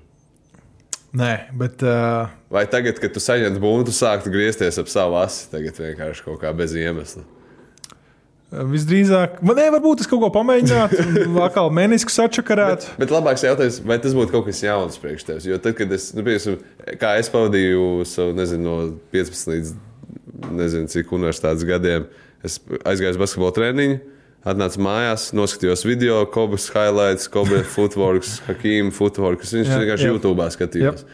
[1.13, 1.83] Nē, bet.
[1.83, 2.31] Uh...
[2.51, 6.41] Vai tagad, kad tu saņem bumbu, tu sāktu griezties ap savu asi, tagad vienkārši kaut
[6.41, 7.23] kā bez iemesla?
[8.53, 11.05] Visdrīzāk, man nevar būt, es kaut ko pamēģinātu,
[11.41, 12.85] atkal mēnesis atšakarēt.
[12.85, 15.47] Bet, bet labāks jautājums, vai tas būtu kaut kas jauns priekš tevis?
[15.49, 16.59] Jo tad, kad es, nu, piemēram,
[17.01, 18.77] kā es pavadīju savu, nezinu, no
[19.15, 19.73] 15 līdz
[20.59, 22.07] nezinu, cik universitātes gadiem,
[22.45, 24.01] es aizgāju uz basketbola treniņu.
[24.53, 29.55] Atnācu mājās, noskatījos video, Kobas highlights, Kobe footworks, Hakim footworks.
[29.55, 30.15] Viņš jā, vienkārši jā.
[30.17, 31.05] YouTube skatījās.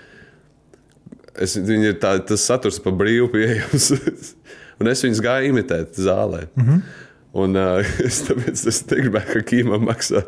[1.39, 3.93] Es, viņi ir tā, tas saturs pa brīvu pieejams.
[4.80, 6.49] un es viņus gāju imitēt zālē.
[6.57, 7.05] Mm -hmm.
[7.37, 10.24] Un uh, es tāpēc es negribēju, ka Kīmam maksā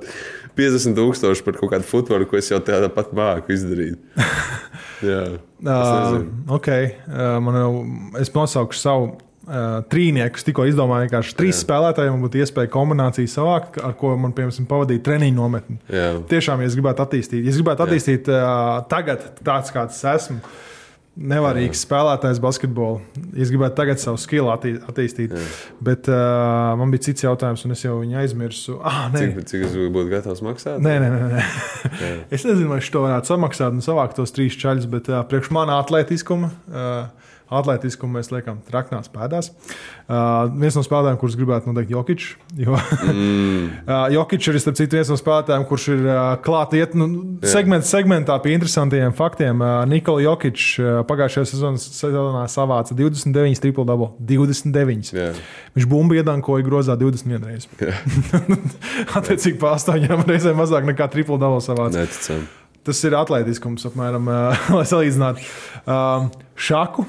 [0.59, 4.01] 50,000 par kaut kādu futbolu, ko es jau tādā pat māku izdarīt.
[5.09, 5.25] Jā,
[5.65, 6.21] uh,
[6.53, 6.95] okay.
[7.09, 7.73] uh, man jau,
[8.21, 9.07] es nosaukšu savu
[9.51, 10.37] uh, trīnieku.
[10.37, 11.63] Es tikko izdomāju, ka trīs Jā.
[11.63, 15.79] spēlētājiem būtu iespēja kombināciju savākt, ar ko man, piemēram, pavadīt treniņu nometni.
[15.89, 16.11] Jā.
[16.29, 20.43] Tiešām, ja es gribētu attīstīt, ja es gribētu attīstīt uh, tagad tāds, kāds es esmu
[21.21, 23.01] nevarīgs spēlētājs basketbolā.
[23.37, 25.45] Es gribētu tagad savu skilu attī attīstīt, Jā.
[25.85, 28.79] bet uh, man bija cits jautājums, un es jau viņu aizmirsu.
[28.81, 29.27] Ah, nē.
[29.37, 30.81] cik, cik es būtu gatavs maksāt?
[30.85, 31.29] Nē, nē, nē.
[31.35, 31.45] nē.
[32.37, 35.53] es nezinu, vai es to varētu samaksāt un savākt tos trīs čaļus, bet uh, priekš
[35.55, 36.53] manā atletiskuma.
[36.71, 39.51] Uh, atletiskumu mēs liekam traknās pēdās.
[40.11, 42.27] Uh, viens no spēlētājiem, kurus gribētu noteikt Jokic.
[42.59, 43.65] Jo mm.
[43.91, 47.09] uh, Jokic ir starp citu viens no spēlētājiem, kurš ir uh, klāt iet nu,
[47.47, 49.63] segment, segmentā pie interesantiem faktiem.
[49.63, 54.13] Uh, Nikola Jokic uh, pagājušajā sezonas, sezonā savāca 29 triple double.
[54.31, 55.13] 29.
[55.17, 55.43] Yeah.
[55.77, 57.69] Viņš bumbu iedankoja grozā 21 reizes.
[59.19, 62.05] Attiecīgi pa astoņām reizēm mazāk nekā triple double savāca.
[62.05, 62.47] Neticam.
[62.87, 65.45] Tas ir atletiskums, apmēram, uh, lai salīdzinātu.
[65.85, 67.05] Uh, šaku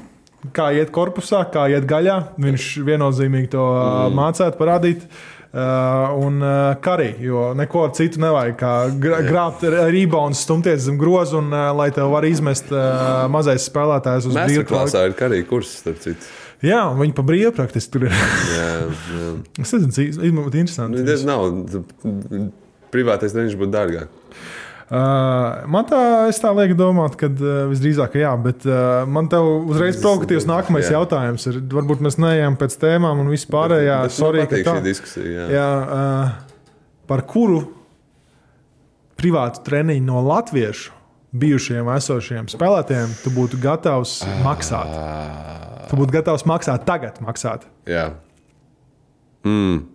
[0.56, 2.18] kā iet korpusā, kā iet gaļā.
[2.42, 4.18] Viņš viennozīmīgi to mm.
[4.18, 5.06] mācītu, parādīt.
[5.52, 8.54] Uh, un uh, karī, jo neko citu nevajag.
[8.56, 8.70] Kā
[9.04, 14.30] gra grābt rebounds, stumties zem groza, un uh, lai tev var izmest uh, mazais spēlētājs
[14.30, 14.70] uz brīvdienu.
[14.70, 16.32] Klasā ir karī kurs, starp citu.
[16.64, 18.16] Jā, un viņi pa brīvu praktiski tur ir.
[18.54, 19.34] Jā, jā.
[19.66, 21.02] es nezinu, tas ir interesanti.
[21.02, 22.52] Nu, Tas nav.
[22.96, 24.21] Privātais treniņš būtu dārgāk.
[24.92, 25.98] Uh, man tā,
[26.36, 30.90] tā lieku domāt, ka uh, visdrīzāk, ka jā, bet uh, man te uzreiz provokatīvs nākamais
[30.90, 30.98] Jā.
[30.98, 31.62] jautājums ir.
[31.72, 34.02] Varbūt mēs neejam pēc tēmām un viss pārējā.
[34.04, 34.74] Bet man Sorry, ka tā.
[34.76, 35.30] šī diskusija.
[35.32, 35.46] Jā.
[35.56, 36.66] Jā, uh,
[37.08, 37.62] par kuru
[39.22, 40.92] privātu treniņu no latviešu
[41.40, 44.92] bijušajiem esošajiem spēlētājiem tu būtu gatavs maksāt?
[45.88, 47.64] Tu būtu gatavs maksāt tagad, maksāt.
[47.88, 48.10] jā.
[49.48, 49.86] Mm.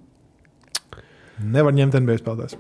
[1.53, 2.57] Nevar ņemt NBA spēlētājs.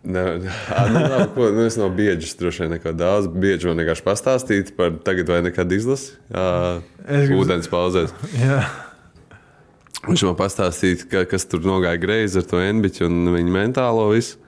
[0.00, 3.26] Ā, nu, labi, ko, nu, es nav biedrs, droši vien neko daudz.
[3.28, 6.14] Bieži man vienkārši pastāstīt par tagad vai nekad izlasi.
[6.32, 8.14] Gribu- ūdens pauzēs.
[8.40, 8.62] Jā,
[10.00, 14.38] Viņš man pastāstīja, ka, kas tur nogāja greizi ar to enbiķu un viņa mentālo visu.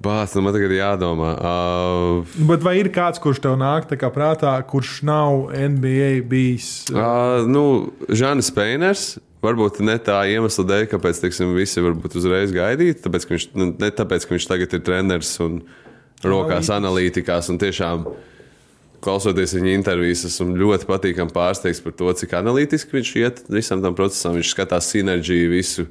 [0.00, 1.34] Bāc, nu man tagad ir jādomā.
[1.36, 6.70] Uh, bet vai ir kāds, kurš tev nāk kā prātā, kurš nav NBA bijis?
[6.94, 9.18] uh, nu, Žanis Peiners.
[9.40, 12.98] Varbūt ne tā iemesla dēļ, kāpēc teiksim, visi varbūt uzreiz gaidīja.
[13.06, 15.62] Tāpēc, ka viņš, nu, ne tāpēc, ka viņš tagad ir treneris un
[16.20, 18.04] rokās analītikās un tiešām
[19.00, 23.96] klausoties viņa intervijas, esmu ļoti patīkami pārsteigts par to, cik analītiski viņš iet visam tam
[23.96, 24.36] procesam.
[24.36, 25.86] Viņš skatās sinerģiju, visu,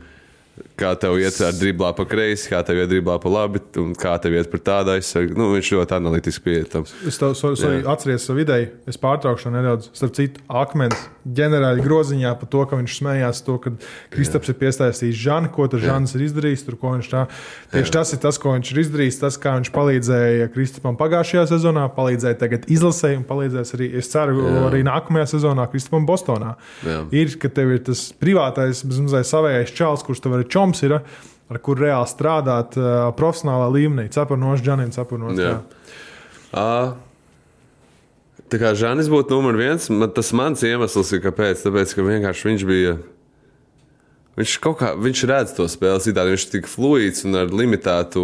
[0.80, 4.16] kā tev iet ar driblā pa kreisi, kā tev iet driblā pa labi, un kā
[4.24, 5.38] tev iet par tādu aizsardzību.
[5.40, 6.96] Nu, viņš ļoti analītiski pieejams.
[7.10, 7.84] Es tev so, so, Jā.
[7.94, 9.92] atceros savu ideju, es pārtraukšu nedaudz.
[9.98, 13.74] Starp citu, akmens ģenerāli groziņā par to, ka viņš smējās to, ka
[14.14, 16.66] Kristaps ir piesaistījis Žanu, ko tas Žanis ir izdarījis.
[16.68, 16.78] Tur,
[17.10, 17.26] tā,
[17.74, 21.86] tieši tas ir tas, ko viņš ir izdarījis, tas, kā viņš palīdzēja Kristapam pagājušajā sezonā,
[21.96, 24.66] palīdzēja tagad izlasēji un palīdzēs arī, es ceru, Jā.
[24.70, 26.56] arī nākamajā sezonā Kristapam Bostonā.
[26.88, 27.02] Jā.
[27.16, 30.69] Ir, ka tev ir tas privātais, mazliet savējais čels, kurš tev ir čoms.
[30.86, 31.00] Ir,
[31.50, 34.06] Ar kur reāli strādāt uh, profesionālā līmenī.
[34.14, 35.40] Cepurnos, Džanim, cepurnos.
[35.42, 35.56] Jā.
[36.54, 36.92] Uh,
[38.54, 41.64] tā kā Žanis būtu numur viens, man, tas mans iemesls ir, kāpēc.
[41.66, 43.00] Tāpēc, ka vienkārši viņš bija.
[44.38, 46.36] Viņš kaut kā viņš redz to spēli citādi.
[46.36, 48.22] Viņš ir tik fluids un ar limitētu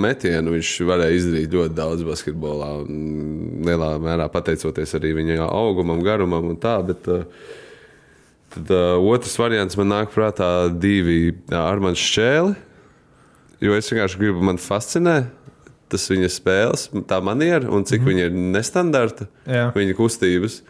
[0.00, 0.56] metienu.
[0.56, 2.70] Viņš varēja izdarīt ļoti daudz basketbolā.
[3.68, 6.78] Lielā mērā pateicoties arī viņa augumam, garumam un tā.
[6.88, 7.28] Bet, uh,
[8.54, 12.54] tad uh, otrs variants man nāk prātā divi Armāns Šķēli.
[13.64, 15.18] Jo es vienkārši gribu, man fascinē
[15.92, 18.10] tas viņa spēles, tā maniera un cik mm -hmm.
[18.10, 19.70] viņa ir nestandarta, Jā.
[19.74, 20.62] viņa kustības.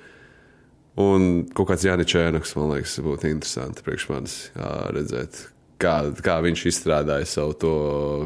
[0.96, 5.40] Un kaut kāds Jānis Čēnoks, man liekas, būtu interesanti priekš manis jā, redzēt,
[5.78, 7.72] kā, kā viņš izstrādāja savu to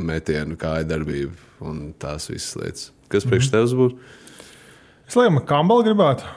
[0.01, 2.91] metienu, kā ir darbība un tās visas lietas.
[3.09, 3.97] Kas priekš tevis būtu?
[5.09, 6.29] Es laikam, ka Kambala gribētu.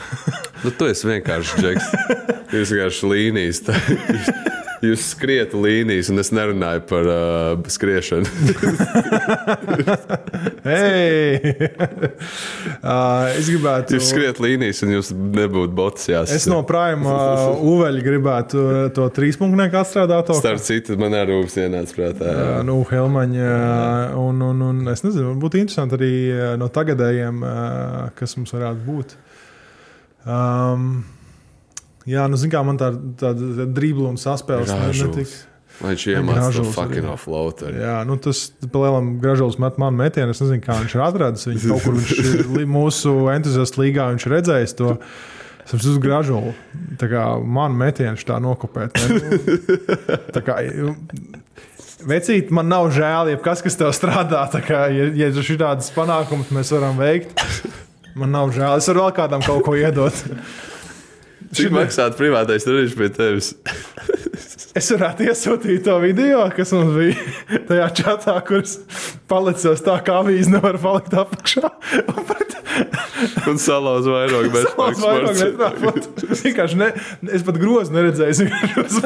[0.64, 1.84] Nu, tu esi vienkārši džeks.
[2.54, 3.58] Jūs vienkārši līnijas.
[3.66, 4.28] Tā, jūs,
[4.86, 8.26] jūs skriet līnijas, un es nerunāju par uh, skriešanu.
[10.66, 11.38] Hei!
[12.82, 13.94] uh, es gribētu.
[13.98, 16.38] Jūs skriet līnijas, un jums nebūtu bots jāsaka.
[16.40, 20.32] Es no Prāma uh, uveļa gribētu uh, to trīspunktu atstrādāt.
[20.40, 22.24] Starp citu, man arī rūpes ienāca prātā.
[22.32, 22.48] jā.
[22.56, 27.34] Uh, nu, Helmaņa, uh, un, un, un es nezinu, būtu interesanti arī uh, no tagadējiem,
[28.16, 29.08] kas mums varētu būt.
[30.26, 31.04] Um,
[32.08, 32.88] jā, nu, zināmā mērā man tā,
[33.22, 35.12] tāda dribla un saspēles ne- Gražuls.
[35.14, 35.36] netiks.
[35.76, 37.12] Vai viņš iemācīja to fucking arī.
[37.12, 37.74] offloader?
[37.76, 40.32] Jā, nu tas palielam gražulis met man metienu.
[40.32, 41.48] Es nezinu, kā viņš ir atradzis.
[41.50, 44.94] Viņš kaut kur viņš mūsu entuziastu līgā viņš redzējis to.
[45.66, 46.54] Es esmu uz gražulu.
[46.96, 48.96] Tā kā man metiens tā nokopēt.
[48.96, 49.20] Ne?
[49.20, 50.56] Nu, Tā kā,
[52.06, 54.44] Vecīt, man nav žēl, ja kas, kas tev strādā.
[54.52, 57.34] Tā Kā, ja, ja šādas panākumus mēs varam veikt,
[58.16, 58.78] man nav žēl.
[58.80, 60.24] Es varu vēl kādam kaut ko iedot.
[61.56, 63.54] Cik maksātu privātais treniņš pie tevis?
[64.76, 68.74] Es varētu iesūtīt to video, kas mums bija tajā čatā, kurš
[69.30, 71.70] palicos tā, kā avīze nevar palikt apakšā.
[73.48, 76.10] Un salauz vairogu bez Savās vairāk netrāpot.
[76.42, 76.90] Vienkārši ne,
[77.32, 78.34] es pat grozu neredzēju.
[78.84, 79.00] es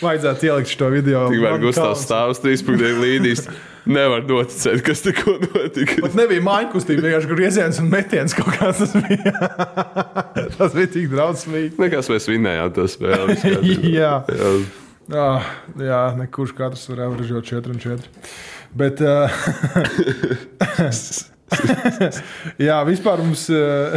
[0.00, 1.26] Vajadzētu ielikt šo video.
[1.34, 2.06] Tikmēr Gustavs kauns.
[2.08, 3.44] stāv uz trīspunktiem līnijas.
[3.84, 5.98] Nevar noticēt, kas tikko notika.
[6.06, 9.34] Pat nebija māju kustība, vienkārši grieziens un metiens kaut kāds tas bija.
[10.56, 11.74] tas bija tik drausmīgi.
[11.82, 13.92] Nekas mēs vinējām viss kārtībā.
[13.98, 14.14] Jā.
[14.32, 14.54] Jā.
[15.12, 15.44] Ah,
[15.76, 18.06] jā, nekurš katrs var averažot 4 un 4.
[18.74, 19.28] Bet, uh,
[22.66, 23.44] jā, vispār mums,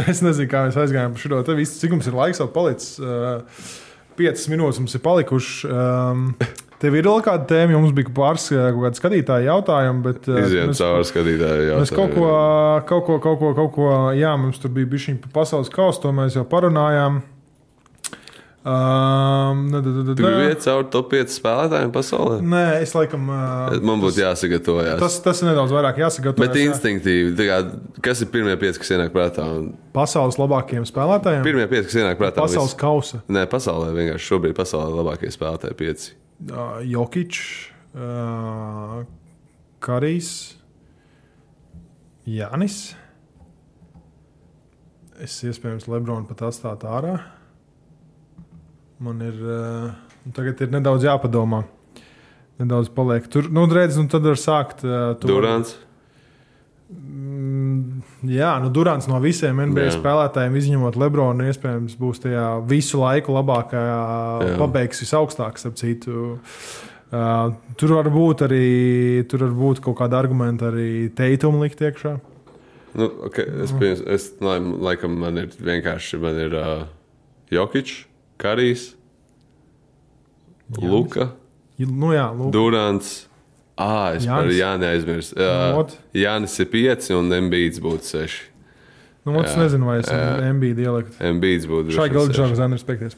[0.04, 1.80] es nezinu, kā mēs aizgājām par šo te visu.
[1.80, 2.98] Cik mums ir laiks vēl palicis?
[3.00, 3.40] Uh,
[4.20, 5.64] 5 minūtes mums ir palikušas.
[5.72, 6.34] Um,
[6.82, 10.02] tev ir vēl kāda tēma, jo mums bija pāris kaut kādi skatītāji jautājumi.
[10.04, 11.78] Bet, uh, Izjām cauri skatītāju.
[11.80, 12.28] Mēs kaut ko,
[12.90, 16.38] kaut ko, kaut ko, kaut ko, jā, mums tur bija bijusi pasaules kausa, to mēs
[16.38, 17.22] jau parunājām.
[18.68, 22.40] Um, da, da, da, da, Tu gribi iet cauri top 5 spēlētājiem pasaulē?
[22.44, 23.22] Nē, es laikam.
[23.30, 24.98] Uh, Man būtu jāsagatavojas.
[25.00, 26.42] tas, tas ir nedaudz vairāk jāsagatavo.
[26.42, 27.60] Bet instinktīvi, kā,
[28.04, 29.46] kas ir pirmie pieci, kas ienāk prātā?
[29.46, 31.46] Un Pasaules labākajiem spēlētājiem.
[31.46, 33.22] Pirmie pieci, kas ienāk prātā, Pasaules vis- kausa.
[33.30, 36.12] Nē, pasaulē vienkārši šobrīd pasaulē labākie spēlētāji pieci.
[36.38, 37.38] Jokic,
[37.98, 39.02] uh,
[39.82, 40.30] Karijs,
[42.28, 42.94] Jānis.
[45.18, 47.16] Es iespējams Lebronu pat atstātu ārā.
[49.02, 49.90] Man ir uh,
[50.34, 51.64] tagad ir nedaudz jāpadomā.
[52.58, 53.50] Nedaudz paliek tur.
[53.50, 55.12] Nu, redz, nu tad var sākt uh.
[55.22, 55.74] Durants.
[55.74, 55.87] Mm,
[56.88, 59.94] Jā, nu Durants no visiem NBA Jā.
[59.98, 63.98] Spēlētājiem, izņemot Lebronu, iespējams, būs tajā visu laiku labākajā,
[64.46, 64.54] Jā.
[64.60, 66.38] pabeigs visaugstākāk, starp citu.
[67.08, 68.64] Uh, tur var būt arī
[69.28, 72.14] tur var būt kaut kāda argumenta arī teikumu likt iekšā.
[72.98, 76.86] Nu, okay, es, pieņems, es lai, laikam man ir vienkārši man ir uh,
[77.52, 77.92] Jokic,
[78.40, 78.90] Karijs,
[80.76, 81.30] Luka,
[81.78, 83.27] Nu, jā, lūk, Durants.
[83.78, 84.58] Ah, es par Jānis.
[84.58, 85.36] Jāni aizmirsu.
[85.38, 85.96] Nu, Uh, ot.
[86.14, 88.38] Jānis ir 5 un Mbīts būtu 6.
[89.28, 90.18] nu, es jā, nezinu, vai es jā.
[90.56, 91.18] MBD ielikt.
[91.20, 92.38] Mbīts būtu Šai gala seši.
[92.40, 93.16] žāga respektīvs.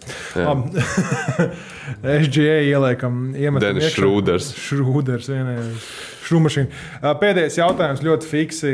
[2.25, 3.93] SGA ieliekam, iemetam Denis.
[3.95, 4.49] Šrūders.
[4.59, 5.89] Šrūders, vienējais.
[6.31, 6.81] Šrūmašīna.
[7.21, 8.71] Pēdējais jautājums ļoti fiksi,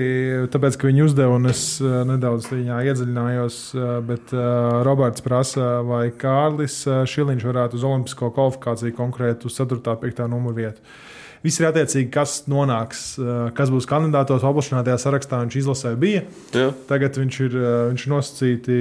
[0.53, 3.59] tāpēc, ka viņi uzdeva un es nedaudz tajā iedziļinājos,
[4.09, 4.35] bet
[4.87, 9.81] Roberts prasa, vai Kārlis Šiliņš varētu uz olimpisko kvalifikāciju konkurēt uz 4.
[9.81, 10.27] un 5.
[10.33, 10.85] numuru vietu.
[11.47, 13.05] Viss ir attiecīgi, kas nonāks,
[13.55, 15.39] kas būs kandidātos paplašinātajā sarakstā.
[15.45, 16.25] Viņš izlasē bija.
[16.57, 16.73] Jā.
[16.91, 17.57] Tagad viņš ir,
[17.93, 18.79] viņš ir nosacīti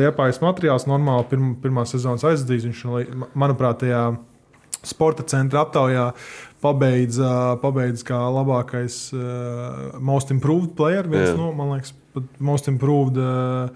[0.00, 2.64] liepais materiāls, normāli pirm, pirmā sezonas aizdīs.
[2.70, 4.04] Viņš, li- manuprāt, tajā
[4.80, 6.06] sporta centra aptaujā
[6.64, 11.04] pabeidz, ā, pabeidz kā labākais uh, most improved player.
[11.08, 11.36] Viens Jā.
[11.36, 13.20] no, man liekas, pat most improved.
[13.20, 13.68] Uh,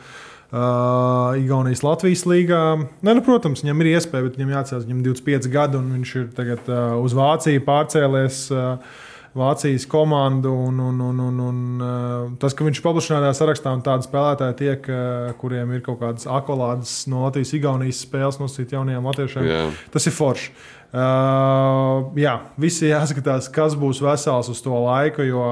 [0.55, 2.61] Uh, Igaunijas Latvijas līgā.
[3.03, 6.13] Ne, nu, protams, viņam ir iespēja, bet viņam jāatcerās, viņam ir 25 gadi, un viņš
[6.21, 8.45] ir tagad uh, uz Vāciju pārcēlies.
[8.55, 9.03] Uh,
[9.35, 10.53] Vācijas komandu.
[10.69, 14.57] Un, un, un, un, un, uh, tas, ka viņš ir paplašinātajā sarakstā un tādi spēlētāji
[14.61, 19.65] tiek, uh, kuriem ir kaut kādas akolādes no Latvijas-Igaunijas spēles nosīt jaunajiem latviešiem, Jā.
[19.95, 20.55] tas ir forši.
[20.95, 25.27] Uh, jā, visi jāskatās, kas būs vesels uz to laiku.
[25.27, 25.49] Jo,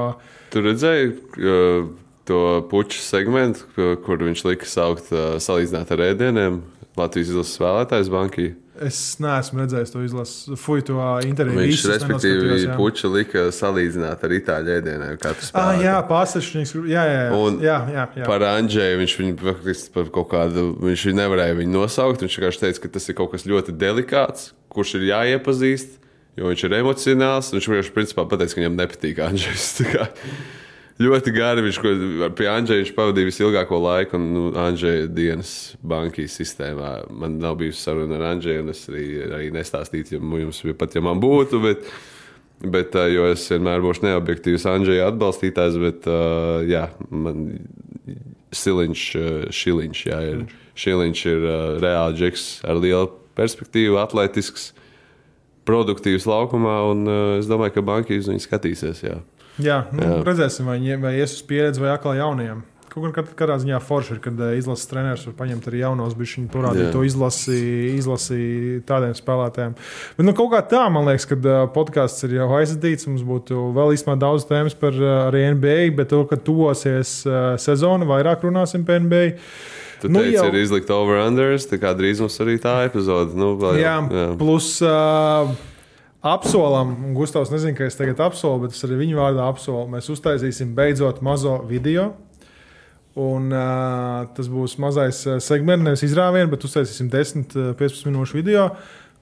[0.53, 1.91] Tu redzēji uh,
[2.29, 3.65] to puķu segmentu,
[4.05, 5.09] kur- viņš lika saukt,
[5.43, 6.61] salīdzināt ar ēdieniem
[6.97, 8.53] Latvijas izlases spēlētājs bankī.
[8.83, 10.95] es neesmu redzējis to izlasu, fuju to
[11.25, 11.61] interviju.
[11.61, 15.17] Viņš, respektīvi, puķu lika salīdzināt ar itāļu ēdieniem.
[15.53, 16.73] Ah, jā, pārsvaršņīgs.
[16.89, 17.29] Jā, jā, jā.
[17.37, 18.25] Un jā, jā, jā.
[18.27, 22.25] Par Andžēju viņš viņu faktiski par kaut kādu, viņš nevarēja viņu nosaukt.
[22.25, 25.95] Viņš vienkārši teica, ka tas ir kaut kas ļoti delikāts, kurš ir jāiepazīst,
[26.37, 27.53] jo viņš ir emocionāls.
[27.55, 29.69] Viņš vienkārši principā pateica, ka viņam nepatīk Andžejs.
[31.01, 31.77] Ļoti gari viņš
[32.37, 36.91] pie viņš pavadīja visilgāko laiku, un nu, Andžeja dienas bankijas sistēmā.
[37.09, 40.93] Man nav bijusi saruna ar Andžeju, un es arī, arī nestāstītu, ja jums bija pat,
[40.93, 41.61] ja man būtu.
[41.63, 41.87] Bet,
[42.63, 46.05] Bet, jo es vienmēr būšu neobjektīvs Andrejs atbalstītājs, bet
[46.69, 47.41] jā, man
[48.55, 49.01] Siliņš,
[49.51, 50.45] Šiliņš, jā, ir,
[50.79, 51.43] Šiliņš ir
[51.83, 54.69] reāli džeks ar lielu perspektīvu, atletisks,
[55.67, 57.03] produktīvs laukumā, un
[57.41, 59.03] es domāju, ka banki uz viņu skatīsies.
[59.03, 59.19] Jā.
[59.61, 60.21] Jā, nu, Jā.
[60.25, 62.63] redzēsim, vai, vai ies uz pieredzi vai atkal jauniem.
[62.93, 66.29] Kaut kā katrā ziņā forši ir, kad eh, izlases treneris var paņemt arī jaunos, bet
[66.29, 67.55] viņi parādīja to izlasi,
[67.97, 68.37] izlasi
[68.85, 69.73] tādiem spēlētājiem.
[70.19, 73.07] Bet nu, kaut kā tā, man liekas, ka podkāsts ir jau aizvadīts.
[73.09, 77.41] Mums būtu vēl īstenībā daudz tēmas par eh, arī NBA, bet to, ka tuvosies eh,
[77.61, 79.25] sezona, vairāk runāsim par NBA.
[80.03, 83.33] Tu Nu, teici, jau- ir izlikt over-unders, tā kā drīz mums arī tā epizode.
[83.39, 84.25] Nu, vēl Jā, jā.
[84.37, 85.49] plus uh,
[86.23, 89.89] apsolam, Gustavs nezina, ka es tagad apsolu, bet es arī viņu vārdā apsolu.
[89.91, 92.13] Mēs uztaisīsim beidzot mazo video.
[93.13, 98.71] Un, uh, tas būs mazais segments, nevis izrāviens, bet uztaisīsim 10-15 minūšu video.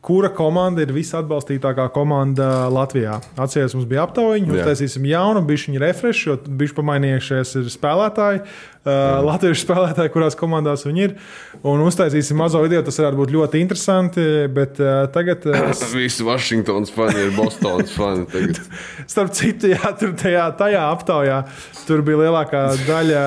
[0.01, 3.19] Kura komanda ir visatbalstītākā komanda Latvijā?
[3.35, 4.63] Atcerieties, mums bija aptaujiņa, Jā.
[4.63, 8.41] uztaisīsim jaunu, bišķiņu refresh, jo bišķi pamainījušies ir spēlētāji,
[8.85, 11.13] uh, latviešu spēlētāji, kurās komandās viņi ir.
[11.67, 16.93] Un uztaisīsim mazo video, tas varētu būt ļoti interesanti, bet uh, tagad es Visi Vašingtons
[16.95, 18.25] fani ir Bostonas fani.
[18.31, 18.61] Tagad.
[19.11, 21.41] Starp citu, jā, tur tajā, tajā aptaujā
[21.87, 23.21] tur bija lielākā daļa,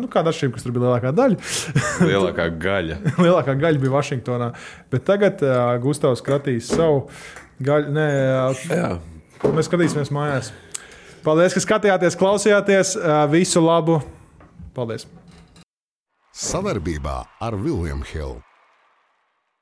[0.00, 1.40] nu, kāda atšķirība, kas tur bija lielākā daļa.
[2.10, 3.00] Lielākā gaļa.
[3.16, 4.52] lielākā gaļa bija Vašingtonā.
[4.92, 7.06] Bet tagad uh, Gustavs skratīs savu
[7.64, 7.94] gaļu.
[7.96, 8.08] Nē,
[8.70, 8.92] Jā.
[9.54, 10.52] mēs skatīsimies mājās.
[11.24, 12.94] Paldies, ka skatījāties, klausījāties.
[13.32, 13.98] Visu labu!
[14.78, 15.08] Paldies!
[16.38, 18.47] Savarbībā ar Vilniņu Hildu.